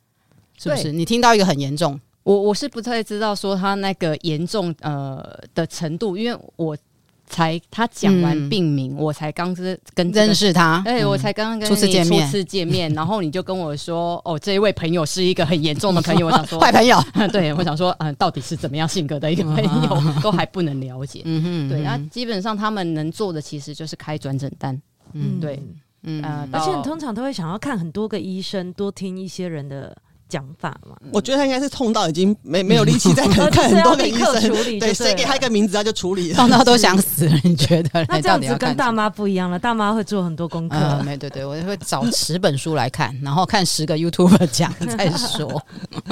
[0.58, 0.92] 是不是？
[0.92, 2.00] 你听到一个很严重。
[2.24, 6.78] 我我是不太知道说他那个严重呃的程度，因为我
[7.26, 16.98] 才他讲完病名，嗯、我才刚是跟、这个、认识他，哎，我才刚刚跟初次见面，初次见面，然后你就跟我说，哦，这一位朋友是一个很严重的朋友，我想说 坏朋友，
[17.32, 24.80] 对，我想说，嗯，到底是怎么样性格的一个朋友，都还不能了解， 嗯哼，对，那基本上他们能做的其实就是开转诊单，
[25.14, 25.62] 嗯，对。
[26.06, 29.96] 嗯，呃、而且你通常都会想要看很多个医生，多听一些人的。
[30.34, 37.40] 想法嘛，我觉得他应该是痛到已经没没有力气再 看很多个医生，对，谁给他一个名字他就处理了，痛到都想死了。
[37.44, 38.04] 你觉得？
[38.10, 40.76] 那这样子跟大妈不一样了，大妈会做很多功课。
[41.06, 45.62] 没、呃、对对，我会找十本书来看，然后看十个 YouTube 讲再说。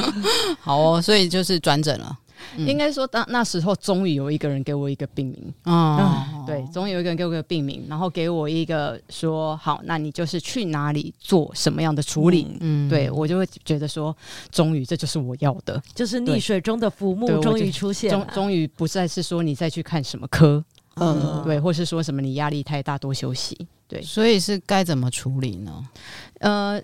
[0.62, 2.16] 好哦，所以就是转诊了。
[2.58, 5.54] 嗯、应该说，当那时候终于有一个人给我一个病名。
[5.64, 5.98] 哦、
[6.36, 14.16] 嗯， 对，终于有一个人给我一个病名，然后给我一个说好，那你就是去哪里做什么样的处理，嗯，对我就会觉得说，
[14.52, 20.64] 终于这就是我要的，就是溺水中的浮木终于出现，终终于不再是说你再去看什么科，
[20.96, 25.84] 嗯，对，或是说什么你压力太大多休息，对，所以是该怎么处理呢？
[26.40, 26.82] 呃。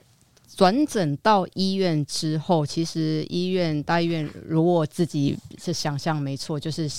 [0.57, 6.89] 转诊到医院之后，其实医院大医院，如果自己是想象没错，就是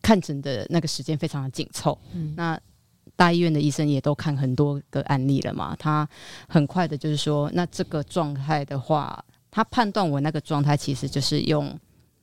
[0.00, 1.98] 看诊的那个时间非常的紧凑。
[2.14, 2.56] 嗯，那
[3.16, 6.08] 大医院的医生也都看很多个案例了嘛，他
[6.48, 11.76] 很快的就是说，那这个状态的话，他判断我那个状态其实就是用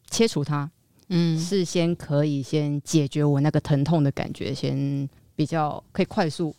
[0.10, 0.72] 切除它，
[1.10, 6.56] 嗯，事先可以先解决我那个疼痛的感觉，先比较可以快速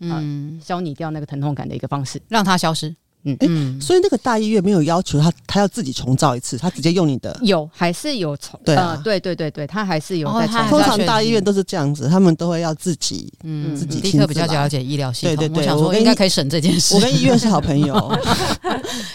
[0.00, 2.94] 嗯消弭掉那个疼痛感的一个方式，让它消失。
[3.40, 7.38] 嗯，欸、所以那个大医院没有要求他，他要自己重造一次，他直接用你的。
[7.42, 8.58] 有还是有重？
[8.64, 10.66] 对、啊呃、对对对对，他还是有在重。
[10.68, 14.00] 通常大医院都是这样子，他们都会要自己，嗯，自己。
[14.00, 16.94] 立刻比较了解医疗系统，对对对，我想说应该可以省这件事。
[16.94, 17.94] 我跟医院是好朋友。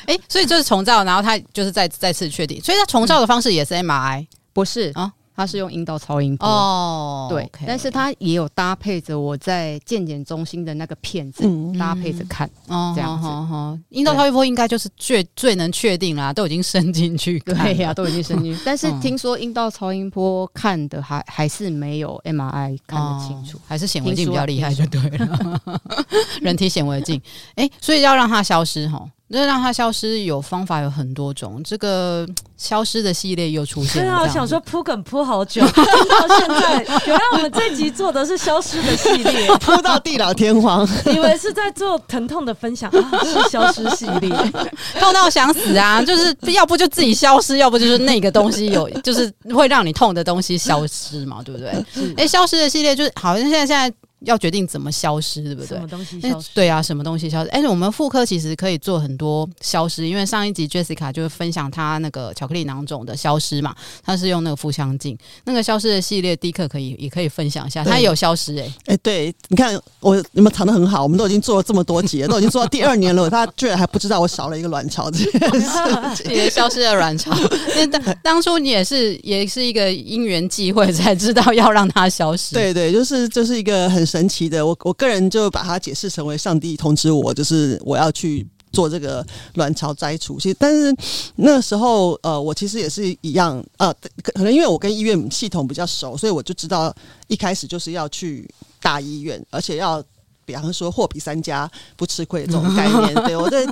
[0.06, 5.12] 哎、欸，所以就是重造，然后他就是再再次确定，所以他重造的方式也是 MRI，、嗯、不是啊？
[5.36, 6.48] 它是用阴道超音波。
[6.48, 13.84] 哦，对，okay、但是它也有搭配着我在健检中心的那个片子、嗯、搭配着看哦，这样子。
[13.90, 18.62] 阴道超音波应该就是最最能确定啦，都已经伸进去，对呀、啊，都已经伸进去。
[18.66, 25.62] 但是听说阴道超音波看的还还是没有 MRI 看得清楚，哦、还是显微镜比较厉害就对了。
[26.42, 27.22] 人体显微镜，
[27.56, 29.04] 哎、欸，所以要让它消失哈。
[29.34, 32.24] 那让它消失有方法有很多种，这个
[32.56, 34.12] 消失的系列又出现了。
[34.12, 44.30] 对啊，我想说铺梗铺好久， 到现在原来我们这集做的是消失的系列， 铺到地老天荒，以为是在做疼痛的分享啊，是消失系列，
[45.02, 46.00] 痛到想死啊！
[46.04, 51.70] 就是要不就自己消失，要不就是那个东西有，就是会让你痛的东西消失嘛，对不对？
[51.70, 53.92] 哎、欸，消失的系列就是好像现在现在。
[54.26, 55.68] 要决定怎么消失，对不对？
[55.68, 56.48] 什么东西消失？
[56.54, 57.50] 对啊，什么东西消失？
[57.50, 84.08] 哎，我们妇科其实可以做很多消失，因为上一集 Jessica 就分享她那个巧克力囊肿的消失嘛，她是用那个腹腔镜，那个消失的系列，第一课可以也可以分享一下，它也有消失哎、欸、哎，对，你看我你们藏的很好，我们都已经做了这么多集了， 都已经做到第二年了，他居然还不知道我少了一个卵巢这件事情， 消失了卵巢，因为当当初你也是也是一个因缘际会才知道要让它消失，对对，就是就是一个很。
[84.14, 90.40] 神奇的，我我个人就把它解释成为上帝通知我，就是我要去做这个卵巢摘除。
[90.40, 90.96] 其实，但是
[91.38, 93.92] 那时候，呃，我其实也是一样，呃，
[94.22, 96.96] 可能因为我跟医院系统比较熟，所以我就知道
[97.28, 98.48] 一开始就是要去
[98.80, 100.04] 大医院，而且要。
[100.46, 103.66] 比方说货比三家不吃亏这种概念， 对我的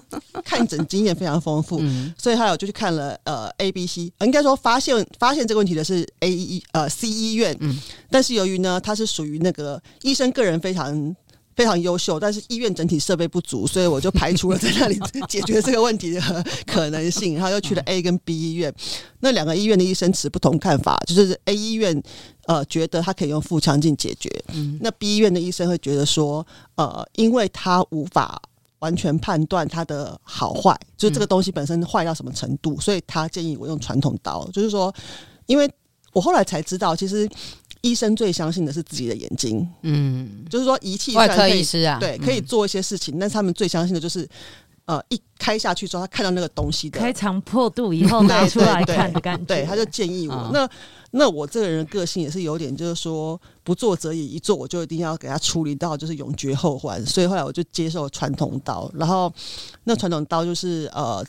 [0.44, 1.82] 看诊经验非常丰富，
[2.18, 7.58] 所以后来我就去看了呃 A、B、C，应该说发现发现这个问题的是 A 医呃 C 医院，
[8.10, 11.16] 但是由于呢它是属于那个医生个人非常。
[11.62, 15.00] 非常优秀，但是医院整体设备不足，所以我就排除了在那里
[15.30, 18.74] 解决这个问题的可能性，然后又去了 A 跟 B 医院。
[19.20, 22.02] 那两个医院的医生持不同看法，就是 A 医院
[22.48, 26.44] 呃觉得他可以用腹腔镜解决，嗯，那 B 医院的医生会觉得说，
[26.74, 28.42] 呃，因为他无法
[28.80, 34.50] 完全判断它的好坏，就是这个东西本身坏到什么程度，所以他建议我用传统刀。
[34.52, 34.92] 就是说，
[35.46, 35.72] 因为
[36.12, 37.30] 我后来才知道，其实。
[37.82, 44.28] 医生最相信的是自己的眼睛，嗯，就是说仪器外科医师啊，对，可以做一些事情，嗯、但是他们最相信的就是，
[44.86, 50.34] 呃，一开下去之后，他看到那个东西的开肠破肚以后 拿出来看的感觉，对，他就建议我。
[50.34, 50.70] 哦、那
[51.10, 59.34] 那我这个人的个性也是有点，就是说不做则已，一做我就一定要给他处理到就是永绝后患，所以后来我就接受传统刀，然后
[59.86, 61.26] 那传统刀就是呃，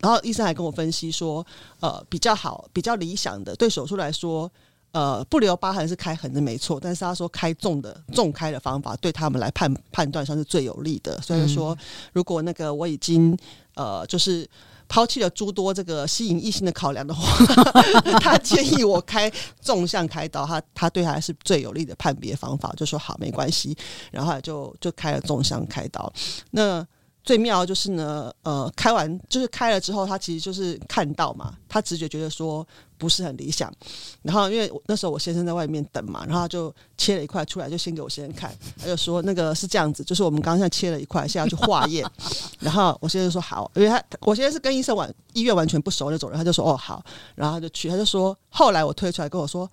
[0.00, 1.46] 然后医生还跟我分析说，
[1.78, 4.50] 呃，比较好，比较理想的，对手术来说。
[4.92, 11.20] 呃，不留疤痕是开痕的没错，但是他说开纵的纵开的方法对他们来判判断上是最有利的。
[11.22, 11.76] 所以说，
[12.12, 13.36] 如果那个我已经
[13.74, 14.46] 呃就是
[14.88, 17.24] 抛弃了诸多这个吸引异性的考量的话，
[18.20, 19.32] 他建议我开
[19.62, 23.74] 纵向开刀，他他对他是最有利的判别方法，就说好没关系，
[24.10, 26.12] 然后就就开了纵向开刀。
[26.50, 26.86] 那
[27.24, 32.66] 最妙就是呢，呃，开完就是开了之后，他其实就是看到嘛，他直觉觉得说
[32.98, 33.72] 不是很理想。
[34.22, 42.04] 然后因为那时候我先生在外面等嘛，然后他就切了一块出来，就先给我先生看，他就说那个是这样子，就是我们刚刚现在切了一块，现在要去化验。
[42.58, 47.04] 然后我先生说好，因为他我现在是跟医生完医院完全不熟那种人，他就说哦好，
[47.36, 49.70] 然后他就去，他就说后来我推出来跟我说，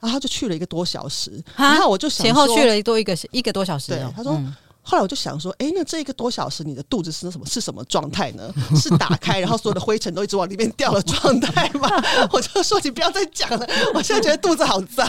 [0.00, 4.32] 然后他就去了一个多小时，然后我就想前后去了多一个一个多小时，对，他说。
[4.32, 4.52] 嗯
[4.88, 8.50] 后来我就想说，哎、欸，那这一个多小时，你的肚子是什么是什么状态呢？
[8.74, 11.90] 是打开，然后所有的灰尘都一直往里面掉的状态吗？
[12.32, 15.06] 我就说你不要再讲了，我现在觉得肚子好脏。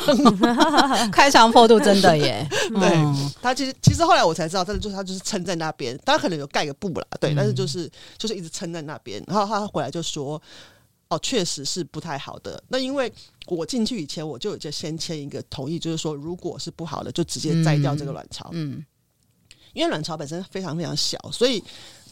[1.13, 2.91] 开肠破肚真的耶，对
[3.41, 9.23] 他其实其实后来我才知道，真的就是他就是撑在那边，当然可能有盖个布啦，对，但是就是就是一直撑在那边。
[9.27, 10.41] 然后他回来就说，
[11.07, 12.61] 哦，确实是不太好的。
[12.67, 13.09] 那因为
[13.47, 18.49] 我进去以前，我就有就先签一个同意，就是说如果是不好的，就直接摘掉这个卵巢。
[18.51, 18.73] 嗯。
[18.73, 18.85] 嗯
[19.79, 21.63] 因为卵巢本身非常非常小，所以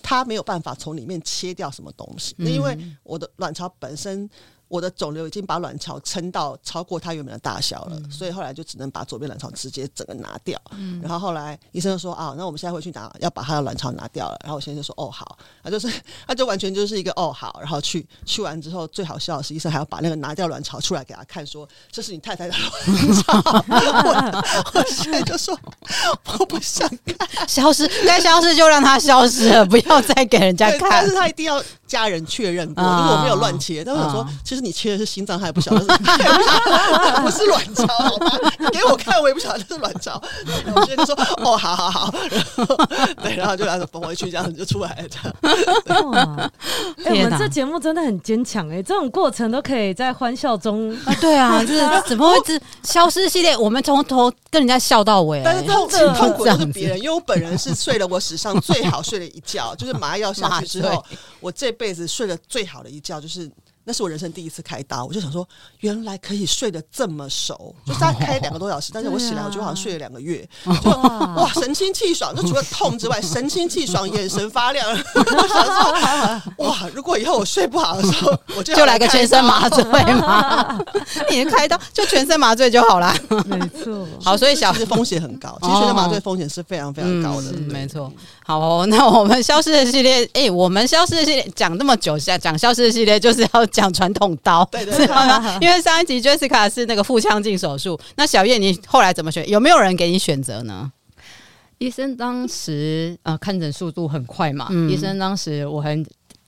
[0.02, 2.34] 它没有办法从里面切掉什么东西。
[2.38, 4.30] 那因为我的卵巢本身。
[4.68, 10.60] 我的肿瘤已经把卵巢撑到超过它原本的大小了，嗯、所以后来就只能把左边卵巢直接整个拿掉。
[10.72, 14.38] 嗯、然后后来医生就说啊，那我们现在回去拿，要把他的卵巢拿掉了。
[14.44, 15.90] 然后我先生就说哦好，他就是
[16.28, 23.42] 他就完全就是一个哦好，然后去去完之后，最好笑的是医生还要把那个拿掉卵巢出来给他看，说这是你太太的卵巢。
[23.68, 24.44] 我
[24.80, 25.58] 我现在就说
[26.40, 30.90] 我不想看， 消失该消失就让它消失了，不要再给人家看。
[30.90, 33.84] 但是他一定要家人确认过，如果我没有乱切。
[33.84, 34.58] 但是我说其实。
[34.68, 35.86] 你切的是心脏，他也不晓得是，
[37.24, 38.32] 不是卵巢，好吗？
[38.60, 40.22] 你给我看，我也不晓得这是卵巢。
[40.76, 42.76] 我觉得说，哦，好好好，然后
[43.24, 45.08] 对，然后就让他缝回去，这样子就出来了。
[45.08, 46.52] 这样哇，
[47.06, 51.16] 哎、欸，我们这节目真的很坚强哎，这种过程都可以在欢笑中啊。
[51.22, 53.56] 对啊， 就是怎么会是消失系列？
[53.56, 61.06] 我们从头跟人家笑到尾，但是痛痛苦的是别人，因为我本人是睡了我史上最好睡的一觉，就是麻药下去之后，
[61.40, 63.50] 我这辈子睡得最好的一觉就是。
[63.90, 65.48] 那是我人生第一次开刀，我就想说，
[65.80, 70.46] 原来可以睡得这么熟， 就大概开两个多小时，但是我醒来我就好像睡了两个月，
[70.84, 74.86] 就哇神清气爽，就除了痛之外，神清气爽，眼神发亮。
[74.92, 80.78] 我想说，哇，如果以后我睡不好的时候，我就就来个全身麻醉嘛，
[81.32, 83.16] 你开刀就全身麻醉就好了，
[83.46, 84.06] 没错。
[84.22, 88.12] 好，所以小其实风险很高，其实全身麻醉风险是非常非常高的，没错。
[88.48, 93.66] 好，那我们消失的系列， 哎，我们消失的系列讲这么久，讲讲消失的系列就是要。
[93.68, 95.08] 讲传统刀，对对， 对，
[95.60, 99.48] 因为上一集 Jessica 是那个腹腔镜手术，那小叶你后来怎么选？
[99.50, 100.90] 有没有人给你选择呢？
[101.80, 106.04] 医生当时呃看诊速度很快嘛，嗯、医生当时我很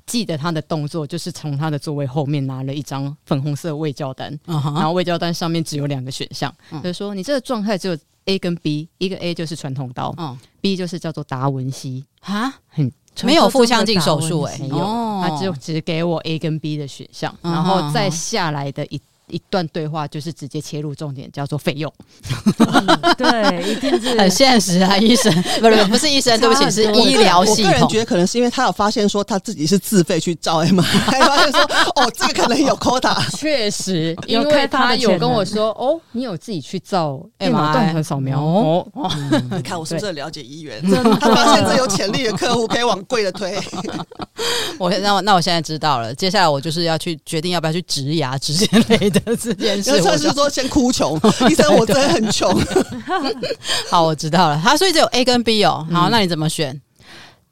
[0.07, 7.97] 记得他的动作，就是从他的座位后面拿了一张粉红色胃胶单，嗯、然后胃胶单上面只有两个选项，嗯、就是说你这个状态只有
[8.29, 12.91] A 跟 B，一个 A 就是传统刀，嗯，B 就是叫做达文西啊，很。
[13.23, 14.77] 没有腹腔镜手术哎，没有，
[15.21, 19.01] 他就只给我 A 跟 B 的选项，然后再下来的一。
[19.29, 21.91] 一段对话就是直接切入重点，叫做费用。
[23.17, 27.71] 对，一定是 很现实啊， 医生不是不是医生，对不起，是医疗系统。
[27.71, 31.61] 我个人觉得可能是因为他有发现说他自己是自费去照 M，还 发现说
[31.95, 33.15] 哦，这个可能有 quota。
[33.37, 38.85] 确实，因为他有跟我说哦，你有自己去照 M 断层扫描哦。
[39.51, 40.81] 你看我是不是很了解医院？
[41.19, 43.57] 他发现这有潜力的客户可以往贵的推。
[44.77, 48.53] 我那我那我现在知道了，接下来我就是要去决定要不要去植牙之
[48.87, 49.18] 类的。
[49.25, 52.53] 这件事， 我是说先哭穷， 医生我真的很穷。
[53.89, 54.59] 好，我知道了。
[54.63, 55.85] 他所以只有 A 跟 B 哦。
[55.91, 56.79] 好，那你怎么选？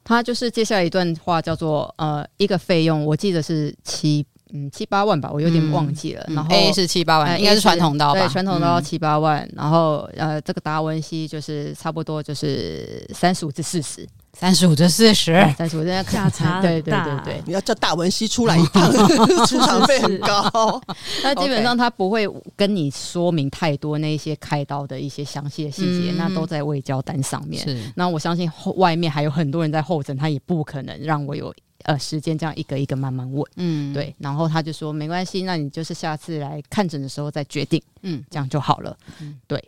[0.04, 6.24] 他就是接下来一段话叫做呃一个费用，我记得是七嗯七八万吧，我有点忘记了。
[6.28, 8.20] 然后 A 是七八万，应该是传统刀吧？
[8.20, 9.46] 对，传统刀七八万。
[9.54, 14.06] 然后呃这个达文西就是差不多就是三十五至四十。
[14.38, 18.92] 三十五至四十，三十五在价差，对对对对，你要叫大文西出来一趟，
[19.46, 20.80] 出场费很高。
[21.24, 22.24] 那基本上他不会
[22.54, 27.60] 跟你说明太多那些开刀的一些详细的细节，那都在未交单上面。
[27.64, 33.44] 是，那我相信后外面还有很多人在候诊，他也不可能让我有呃时间这样一个一个慢慢问。
[33.56, 34.14] 嗯，对。
[34.18, 37.82] 然后他就说没关系，那你就是下次来看诊的时候再决定。
[38.02, 38.96] 嗯，这样就好了。
[39.20, 39.60] 嗯，对。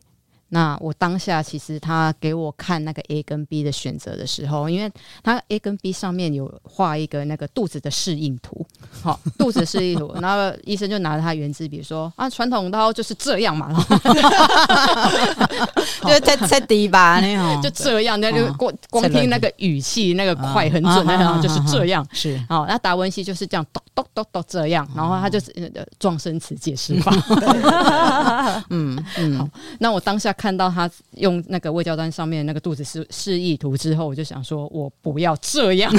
[0.52, 4.90] 那我当下其实他给我看那个 A 跟 B 的选择的时候，因为
[5.22, 8.66] 他 A 跟 B 上面有画一个那个肚子的适应图，
[9.00, 13.72] 好，肚子的适应图， 然后医生就拿着他原子笔说啊，传统刀就是这样嘛，
[16.02, 17.62] 就在在低吧，那种。
[17.62, 22.36] 就这样，那就光光听那个语气，那个快很准，然后就是这样，是。
[22.48, 25.54] 好，那达文西就是这样，咚咚咚咚这样，然后他就是
[26.00, 27.12] 撞声词解释法，
[28.70, 29.48] 嗯嗯，好，
[29.78, 30.34] 那我当下。
[30.40, 35.92] 看到他用那个胃胶端上面那个肚子示示意图之后，我就想说，我不要这样，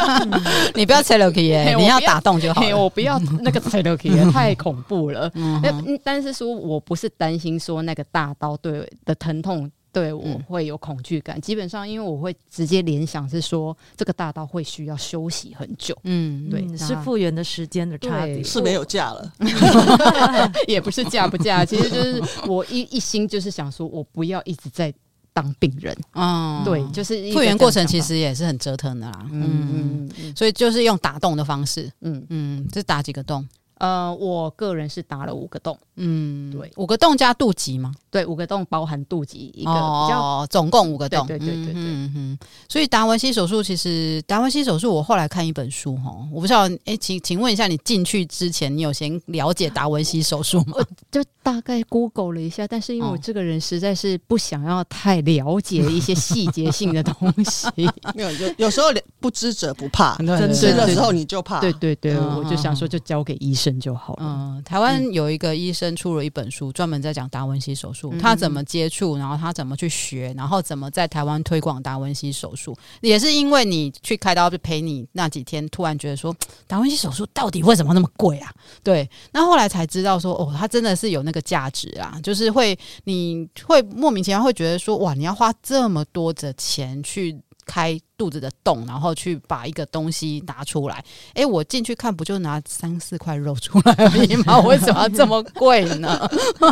[0.76, 2.60] 你不要切 look 耶， 你要打洞就好。
[2.76, 5.30] 我不要那个切 look 太恐怖了。
[5.34, 9.70] 嗯，但是说我不是担心说那个大刀对的疼痛。
[9.92, 19.32] 对，我会有恐惧感，嗯、基本上因为我会直接联想是说这个大刀会需要休息很久，嗯，对，是复原的时间的差别，是没有假了，
[20.68, 24.92] 也不是假不假，其实就是我一一心就是想说我不要一直在
[25.32, 32.26] 当病人，嗯，对，就是复原过程其实也是很折腾的啦，嗯嗯，嗯，所以就是用打洞的方式，嗯。
[32.30, 33.46] 嗯，就打几个洞？
[33.80, 37.90] 呃，我个人是打了五个洞，嗯，对，五个洞加肚脐吗？
[38.10, 42.38] 对，五个洞包含肚脐一个，比较哦，总共五个洞，对对对对对，嗯哼。
[42.68, 50.74] 所以达文西手术其实达文西手术，我后来看一本书哈，我不知道，哎，请请问一下，你进去之前，你有先了解达文西手术吗？
[50.76, 57.66] 我就大概 Google 了一下，但是因为我这个人实在是不想要太了解一些细节性的东西，
[58.14, 58.88] 没有，有有时候
[59.20, 63.69] 不知者不怕， 真的的时候你就怕，对对对，我就想说就交给医生。
[63.78, 64.22] 就好了。
[64.22, 72.74] 嗯，台湾有一个医生出了一本书，专门在讲达文西手术，他怎么接触，然后他怎么去学，然后怎么在台湾推广达文西手术。
[73.02, 76.34] 也是因为你去开刀就陪你那几天，突然觉得说
[76.66, 78.50] 达文西手术到底为什么那么贵啊？
[78.82, 88.00] 对，那后来才知道说哦，他真的是有那个价值啊，就是会你会莫名其妙会觉得说哇，你要花这么多的钱去开。
[88.20, 90.96] 肚子的洞，然后去把一个东西拿出来。
[91.28, 94.60] 哎、欸，我进去看，不就拿三四块肉出来而已吗？
[94.60, 96.30] 为什么要这么贵呢？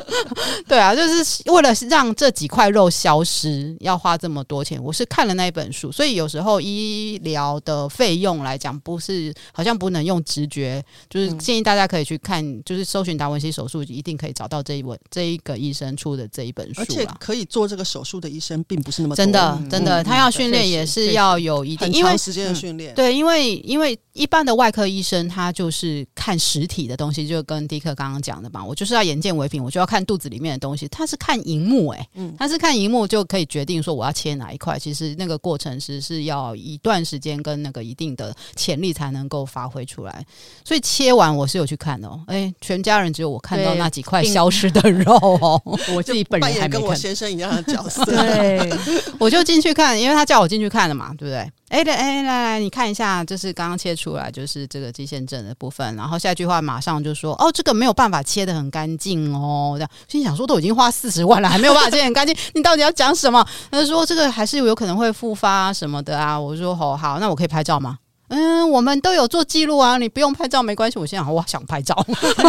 [0.69, 4.79] 对啊，就是为了让这几块肉消失，要花这么多钱。
[4.85, 16.83] 我是看了那一本书，所以有时候医疗的费用来讲，不是好像不能用直觉，就是建议大家可以去看，就是搜寻达文西手术，一定可以找到这一本这一个医生出的这一本书。
[16.83, 21.38] 而且可以做这个手术的医生并不是那么多真的，真的，他要训练也是要。
[21.39, 30.89] 有一定，因为时间的训练，对，因为因为一般的外科医生他就是看实体的东西，就跟迪克刚刚讲的嘛，我就是要眼见为凭，我就要看肚子里面的东西。
[30.89, 34.79] 他是看荧幕，哎，嗯，他是看荧幕就可以决定说我要切哪一块。
[34.79, 40.25] 其实那个过程是是要一段时间跟那个一定的潜力才能够发挥出来。
[40.65, 45.61] 所以切完我是有去看的哦，哎，全家人只有我看到那几块消失的肉哦
[45.95, 48.73] 我自己本人还跟我先生一样的角色， 对，
[49.19, 51.28] 我就进去看，因为他叫我进去看了嘛，对。
[51.29, 51.53] 对不对？
[51.69, 55.95] 哎，对，哎，来来，你看一下，就是刚刚切出来，就是这个肌腺症的部分。
[55.97, 67.99] 然后下一句话马上就说：“哦，这个没有办法切的很干净哦。”这样心想说：“都已经花四十万了，还没有办法切很干净， 你到底要讲什么？”他说：“这个还是有可能会复发什么的啊。”我说：“好好，那我可以拍照吗？”
[68.29, 70.99] 嗯，我们都有做记录啊，你不用拍照没关系。
[70.99, 71.97] 我现在我想拍照，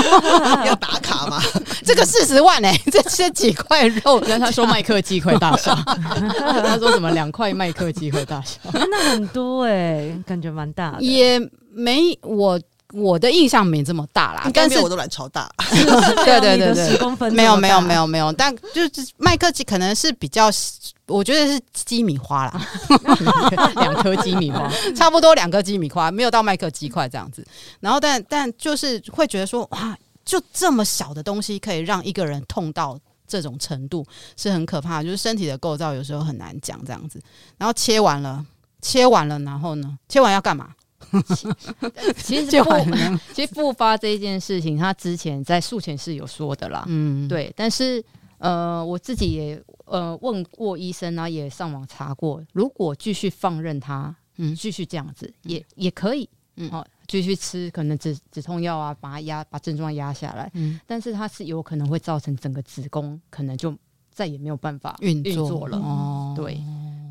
[0.65, 1.41] 要打卡吗？
[1.85, 11.39] 这个四十万哎、欸， 这是几块肉，跟他说麦克鸡块大小， 他说什么两块麦克鸡块大小，那很多哎、欸，感觉蛮大的，也
[11.71, 12.59] 没我。
[12.93, 15.47] 我的印象没这么大啦，但是我的卵巢大，
[16.25, 20.49] 对对对对，十公分没有没有没有没有，但就是麦克鸡可能是比较，
[21.05, 22.67] 我觉得是鸡米花啦，
[23.77, 27.45] 两颗鸡米花， 差不多两颗鸡米花，没有到麦克鸡块这样子。
[27.79, 34.03] 然后但但就是会觉得说，哇，就这么小的东西可以让一个人痛到这种程度，
[34.35, 35.03] 是很可怕。
[35.03, 37.21] 就是身体的构造有时候很难讲这样子。
[37.59, 38.43] 然后切完了，
[38.81, 39.95] 切完了，然后呢？
[40.07, 40.69] 切完要干嘛？
[42.17, 42.69] 其实复，
[43.33, 47.51] 其实复发这一件事情，他之前在术前是有说的啦，嗯，对。
[47.55, 48.03] 但是
[48.37, 63.75] 呃，我自己也呃问过医生啊，也上网查过，如果继续放任他，嗯，继续这样子也也可以，嗯，好，继续吃可能止止痛药啊，把它压把症状压下来，嗯，但是它是有可能会造成整个子宫可能就
[64.11, 66.61] 再也没有办法运作了，哦，对，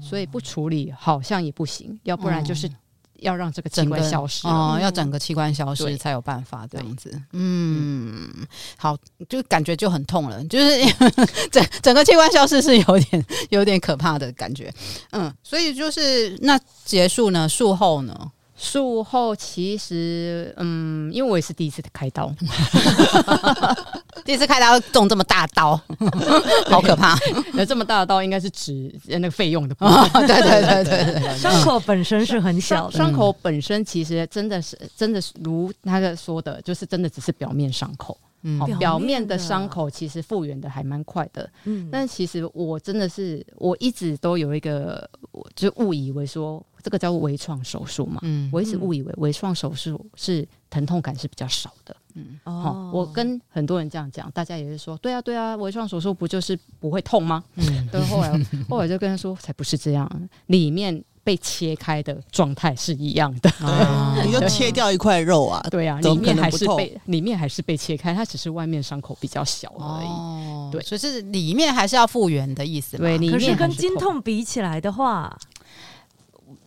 [0.00, 2.70] 所以不处理好像也不行，要不然就是。
[3.18, 7.10] 要让这个器官消失哦，嗯、要整个器官消失才有办法这样子。
[7.32, 8.28] 嗯，
[8.76, 8.96] 好，
[9.28, 10.80] 就感觉就很痛了，就是
[11.50, 14.72] 整整个器官消失是有点有点可怕的感觉。
[15.10, 17.48] 嗯，所以就是那结束呢？
[17.48, 18.32] 术后呢？
[18.60, 22.34] 术后其实，嗯，因为我也是第一次开刀，
[24.24, 25.80] 第一次开刀动这么大刀，
[26.68, 27.16] 好可怕！
[27.54, 29.74] 那这么大的刀，应该是指那个费用的。
[29.76, 38.18] 对对对对对， 伤口本身是很小的，伤口本身其实真的是真的是如那个说的，就是真的只是表面伤口。
[38.42, 41.50] 嗯，表面的伤口其实复原的还蛮快的。
[41.64, 45.08] 嗯，但其实我真的是我一直都有一个，
[45.56, 48.20] 就误以为说这个叫微创手术嘛。
[48.22, 51.96] 嗯，我一直误以为微创手术是疼痛感是比较少的。
[52.14, 57.44] 嗯，哦，我跟很多人这样讲，大家也是说，对啊，对啊，微创手术不就是不会痛吗？
[57.56, 60.10] 嗯，但后来后来就跟他说，才不是这样，
[60.46, 61.04] 里面。
[61.24, 63.50] 被切开的状态是一样的，
[64.14, 72.96] 对，你就切掉一块肉啊，对啊，里面还是被里面还是被切开，它只是外面伤口比较小而已，哦、对，所以是里面还是要复原的意思。
[72.96, 75.38] 对，里面可是跟经痛比起来的话，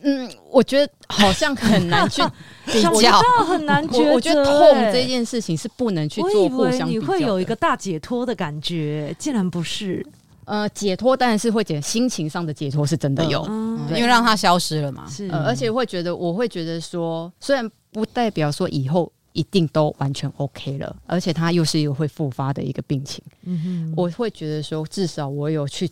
[0.04, 2.22] 嗯，我觉得好像很难去
[2.66, 4.12] 比较，很难觉得。
[4.14, 10.06] 我觉得痛这件事情是不能去做互相比较，你会有一个大解脱的感觉，竟然不是。
[10.46, 15.08] 呃，解脱当然是会解，心情上的解脱是真的有，嗯、因为让它消失了嘛。
[15.08, 23.24] 是，呃，而且会觉得，我会觉得说，虽然不代表说以后一定都完全 OK 了，而且它又是一个会复发的一个病情。
[23.44, 25.88] 嗯哼，我会觉得说，至少我有去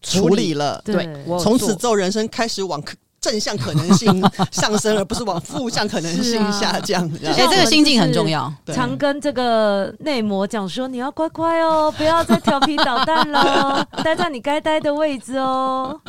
[0.00, 2.82] 处理，处理了，对，我从此之后人生开始往。
[3.20, 7.06] 正向可能性 上升，而不是往负向可能性下降。
[7.22, 8.52] 哎、啊，这个心境很重要。
[8.66, 16.00] 常跟这个内膜讲说，你要乖乖哦，不要再调皮捣蛋了， 待在你该待的位置哦。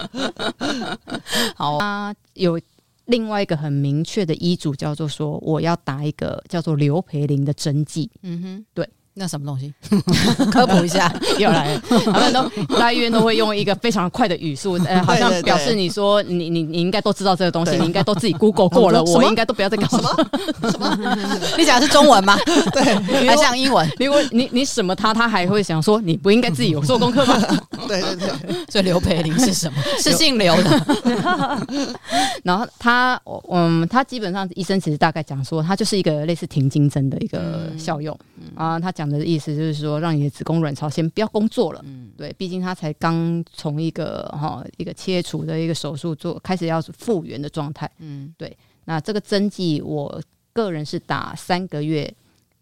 [1.55, 2.59] 好，啊有
[3.05, 8.09] 另外一个很明确的医嘱，叫做说我要打一个叫做刘培林的针剂。
[8.23, 8.89] 嗯哼，对。
[9.13, 9.73] 那什么东西？
[10.51, 11.81] 科普一下， 又来了。
[12.13, 20.29] 他们都来医院都会用一个非常快的语速，呃， 好像表示你说你你你应该都知道这个东西，你应该都自己 Google 过了，我应该都不要再搞什么
[20.71, 20.97] 什么。
[21.57, 22.37] 你讲的是中文吗？
[22.71, 23.85] 对，还像英文。
[23.99, 27.37] 如果你你什么他，他还会想说你不应该自己有做功课吗？
[27.89, 28.55] 对对对。
[28.69, 29.77] 所以刘培林是什么？
[29.99, 30.85] 是姓刘的。
[32.43, 33.19] 然后他
[33.51, 38.17] 嗯，他基本上医生其实大概讲说，他就是一个类似停经针的一个效用
[38.55, 38.89] 啊，他。
[39.00, 41.81] 讲的意思就是说，让你的子宫卵巢先不要工作了。
[41.85, 47.89] 嗯，对，毕竟他才刚从一个哈一个切除的一个手术做开始要复原的状态。
[47.99, 48.55] 嗯，对。
[48.85, 50.21] 那这个针剂，我
[50.53, 52.11] 个人是打三个月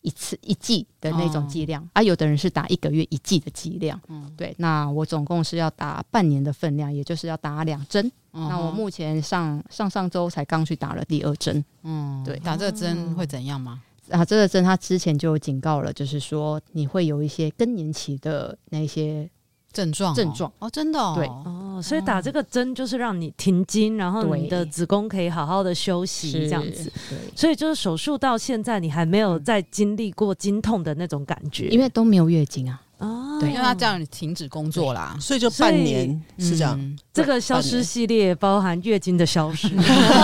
[0.01, 3.99] 一次一剂的那种剂量，哦、啊，有的人是打一个月一剂的剂量。
[4.09, 4.53] 嗯，对。
[4.57, 8.11] 那我总共是要打半年的分量，也就是要打两针。
[8.33, 11.63] 嗯、那我目前上上上周才刚去打了第二针。
[11.83, 12.37] 嗯，对。
[12.39, 13.81] 打这个针会怎样吗？
[14.09, 19.29] 啊，这个针他之前就有警告了，就是说你会有一些更年期的那些
[19.71, 20.51] 症状症状。
[20.59, 21.27] 哦，真的对。
[21.27, 26.91] 哦，所以打这个针就是让你停经，然后你的子宫可以好好的休息这样子。
[27.35, 32.81] 所以就是手术到现在你还没有再经历过经痛的那种感觉，因为都没有月经啊。
[32.99, 36.97] 哦，对，因为他这样停止工作啦，所以就半年是这样。
[37.13, 39.69] 这个消失系列包含月经的消失，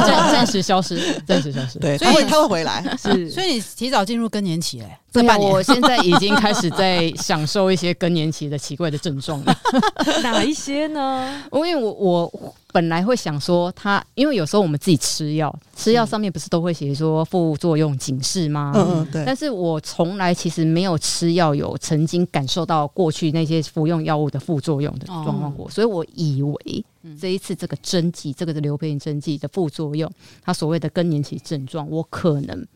[0.06, 1.80] 暂暂时消失，暂时消失。
[1.80, 2.84] 对，所以他会回来。
[2.98, 4.98] 是，所以你提早进入更年期嘞。
[5.16, 9.58] 这半年，我现在已经开始在享受一些更年期的奇怪的症状了。
[10.22, 11.42] 哪一些呢？
[11.54, 18.74] 因为我我本来会想说，他因为有时候我们自己吃药，吃药上面不是都会写说副作用警示吗？
[18.76, 19.24] 嗯嗯，对。
[19.26, 26.86] 但是我从来其实没有吃药有曾经感受到过去那些服用药物的副作用的状况过，所以我以为
[27.18, 30.12] 这一次这个针剂，这个的流变针剂的副作用，
[30.44, 32.68] 它所谓的更年期症状，我可能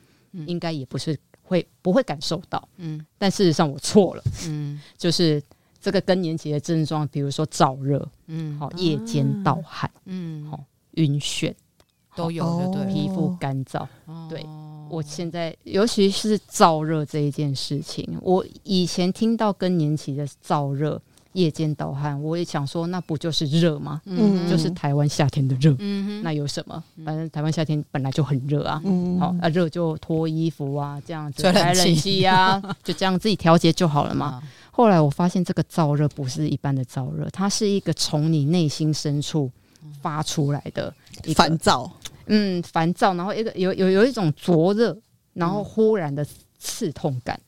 [0.45, 1.17] 应该也不是。
[1.49, 2.69] 会不会感受到？
[2.77, 4.23] 嗯，但事实上我错了。
[4.45, 5.41] 嗯，就是
[5.81, 11.51] 这个更年期的症状，比如说燥热，嗯，好，夜间盗汗，嗯，好，晕眩
[12.15, 13.87] 都有，对，皮肤干燥。
[14.29, 14.45] 对，
[14.91, 21.01] 我现在尤其是燥热这一件事情，我以前听到更年期的燥热。
[21.33, 24.01] 夜间盗汗，我也想说，那不就是热吗？
[24.05, 25.75] 嗯，就是台湾夏天的热。
[25.77, 26.83] 嗯，那有什么？
[27.05, 28.81] 反正台湾夏天本来就很热啊。
[28.83, 34.41] 嗯，好，啊热就脱衣服啊，这样子开冷气啊， 就这样自己调节就好了嘛。
[34.71, 39.51] 后来我发现这个燥热不是一般的燥热，它是一个从你内心深处
[40.01, 40.93] 发出来的
[41.35, 41.91] 烦躁。
[42.25, 44.97] 嗯，烦躁，然后一个有有有一种灼热，
[45.33, 46.25] 然后忽然的
[46.57, 47.39] 刺痛感。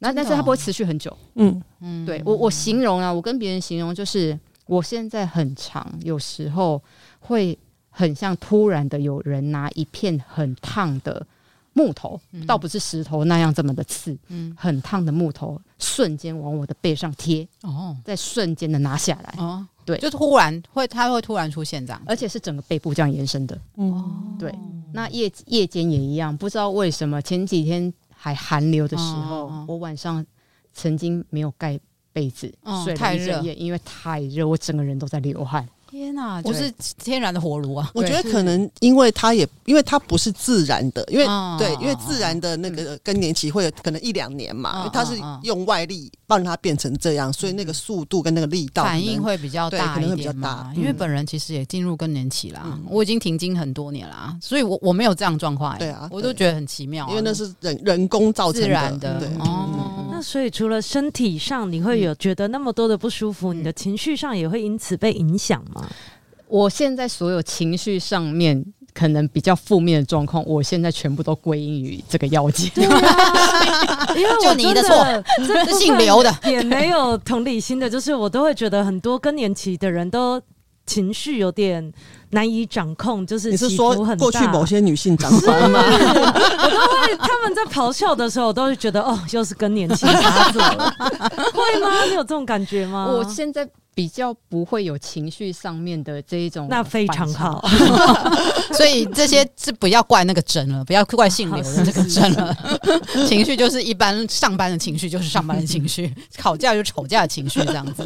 [0.00, 1.62] 那但是它不会持续很久，嗯。
[1.80, 6.80] 嗯，对我我形容啊，我跟别人形容就是，我现在很长，有时候
[7.18, 11.26] 会很像突然的有人拿一片很烫的
[11.72, 24.04] 木头，倒不是石头那样这么的刺，嗯，很烫的木头瞬间往我的背上贴，哦，再瞬间的拿下来，哦，对，就突然会它会突然出现这样，而且是整个背部这样延伸的，哦，
[24.38, 24.54] 对，
[24.92, 27.90] 那夜夜间也一样，不知道为什么前几天。
[28.22, 30.24] 还寒流的时候，哦哦、我晚上
[30.74, 31.80] 曾经没有盖
[32.12, 35.66] 被子、嗯睡了太热一整夜，因为太热，我整个人都在流汗。
[35.90, 36.52] 天哪，对。
[36.52, 36.72] 就是
[37.02, 37.90] 天然的火炉啊！
[37.94, 59.28] 我觉得可能因为它也因为它不是自然的，因为、哦对，因为自然的那个更年期会有可能一两年嘛，嗯因为它是用外力帮它变成这样，所以那个速度跟那个力道反应会比较大可能会比较点嘛大，因为嗯本人其实也进入更年期啦，我已经停经很多年啦，所以我我没有这样状况欸，对啊我都觉得很奇妙啊，因为那是人人工造成自然的对。
[59.40, 59.79] 哦。
[60.20, 65.88] 那所以除了身体上你会有觉得那么多的不舒服，你的情绪上也会因此被影响吗？
[66.46, 68.62] 我现在所有情绪上面
[68.92, 72.68] 可能比较负面的状况，我现在全部都归因于这个药剂。
[72.74, 80.38] 对啊， 因为就你的错这，是姓刘的，也没有同理心的，就是我都会觉得很多更年期的人都
[80.84, 81.90] 情绪有点
[82.30, 83.70] 难以掌控，就是你是。
[83.70, 85.80] 说过去某些女性长官吗？
[85.88, 90.94] 我都会他们在咆哮的时候，我都会觉得哦，又是更年期发作了，
[91.54, 92.04] 会吗？
[92.08, 93.06] 你有这种感觉吗？
[93.06, 97.66] 我现在比较不会有情绪上面的这一种，那非常好。
[98.72, 102.56] 所以这些是不要怪那个针了，不要怪姓刘的这个针了。
[103.26, 108.04] 情绪就是一般上班的情绪，就是上班的情绪；吵架就是吵架的情绪，这样子。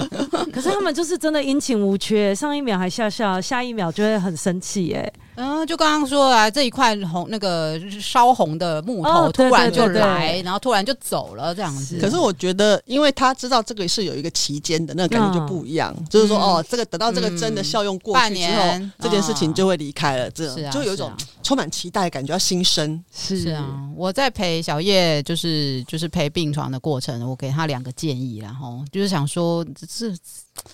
[0.52, 5.12] 可是他们就是真的阴晴无缺，上一秒还笑笑，下一秒就会很生气耶。
[5.36, 11.98] 嗯，就刚刚说啊，这一块红那个烧红的木头哦突然就对对对来，然后突然就走了，这样子。
[12.00, 15.94] 可是我觉得，因为他知道这个是有一个期间的，那个感觉就不一样。
[16.08, 18.92] 就是说，嗯哦，这个等到这个针的效用过半去之后，年。
[19.00, 21.12] 这件事情就会离开了，这样是啊，就有一种
[21.42, 23.02] 充满期待的感觉，要新生。
[23.12, 23.40] 是。
[23.40, 23.64] 是啊，
[23.96, 30.12] 我在陪小叶，就是就是陪病床的过程，我给他两个建议，然后就是想说，这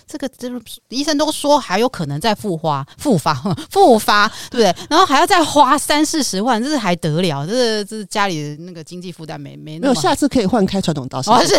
[0.06, 3.34] 这个这个医生都说还有可能再复发、复发、
[3.70, 4.86] 复发，对不对？
[4.90, 7.46] 然后还要再花三四十万，这是还得了？
[7.46, 11.20] 这是这是家里的那个经济负担没没没有，那么下次可以换开传统刀。
[11.26, 11.57] 哦是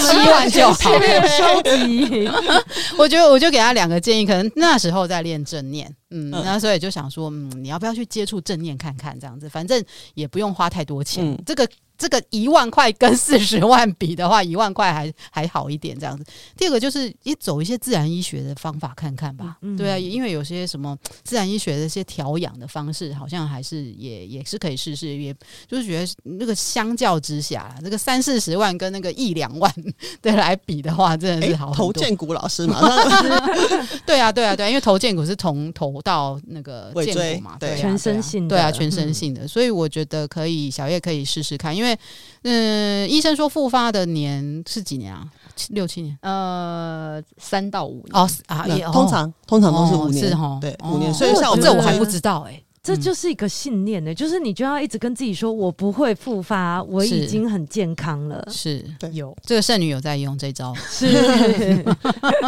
[0.00, 0.74] 七万就好。
[0.74, 2.30] 收集，
[2.96, 9.18] 我觉得我就给他两个建议，可能那时候在练正念，嗯，那所以就想说，嗯，你要不要去接触正念看看？
[9.18, 9.82] 这样子，反正
[10.14, 11.24] 也不用花太多钱。
[11.24, 15.98] 嗯这个这个一万块跟四十万比的话， 一万块还还好一点。
[15.98, 16.24] 这样子。
[16.56, 19.58] 第二个就是也走一些自然医学的方法看看吧。
[19.60, 25.14] 嗯对啊，因为有些什么 自然医学的一些调养的方式，好像还是也也是可以试试。
[25.14, 25.34] 也
[25.68, 29.70] 就是觉得那个相较之下，这个三四十万跟那个一两万
[30.22, 31.92] 对来比的话，真的是哎好，很多。
[31.92, 33.46] 头建骨老师马上
[34.06, 37.72] 对啊，对啊，对啊，因为头荐骨是从头到那个尾椎嘛，对。
[37.72, 41.98] 啊全身性的对啊，全身性的，所以我觉得可以，小叶可以试试看，因为
[42.42, 45.26] 嗯、医生说复发的年是几年啊？
[45.56, 46.16] 七六七年。
[46.22, 48.08] 呃，三到五年。
[48.12, 51.12] 哦啊，也通常通常都是五年，是哈对，哦五年。
[51.12, 58.42] 所以像我们这我还不知道哎、这就是一个信念呢、就是你就要一直跟自己说，我不会复发，我已经很健康了。
[58.50, 61.12] 是对有这个剩女有在用这招， 是，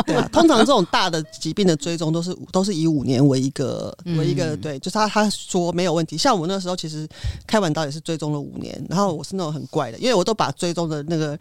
[0.07, 6.16] 对啊，通常这种大的疾病的追踪都是都是以五年为一个嗯为一个对，就是他他说没有问题。
[6.16, 7.07] 像我那时候其实
[7.47, 11.39] 开完刀也是追踪了五年，然后我是那种很怪的，因为我都把追踪的那个。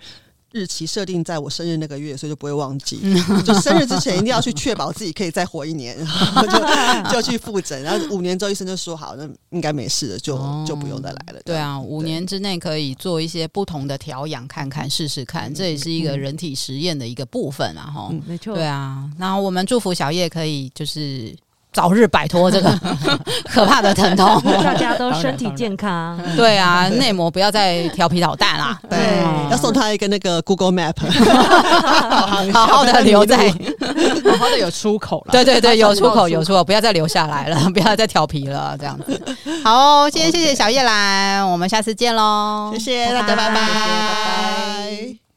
[0.52, 2.99] 日期设定在我生日那个月，所以就不会忘记。
[3.45, 7.82] 就生日之前一定要去确保自己可以再活一年，然 后就就去复诊。
[7.82, 11.41] 然后五年之后医生就说好，那应该没事了，就就不用再来了。
[11.45, 18.56] 对啊，五年之内可以做一些不同的调养，看看试试看，这也是一个人体实验的一个部分啊，哈、没错。
[18.56, 21.36] 对啊，然后我们祝福小叶可以就是
[21.74, 22.69] 早日摆脱这个
[23.49, 26.19] 可怕的疼痛，大家都身体健康。
[26.36, 30.95] 对啊，内膜不要再调皮捣蛋啦，对，嗯要送他一个那个 Google Map，
[32.53, 35.32] 好好的留在，好好的 有出口了。
[35.32, 39.22] 对对对，有出口有出口，不要再留下来了，不要再调皮了，这样子。
[39.63, 43.61] 好，今天谢谢小叶来，我们下次见喽，谢谢大家，拜拜，拜拜。
[43.61, 45.31] 拜拜。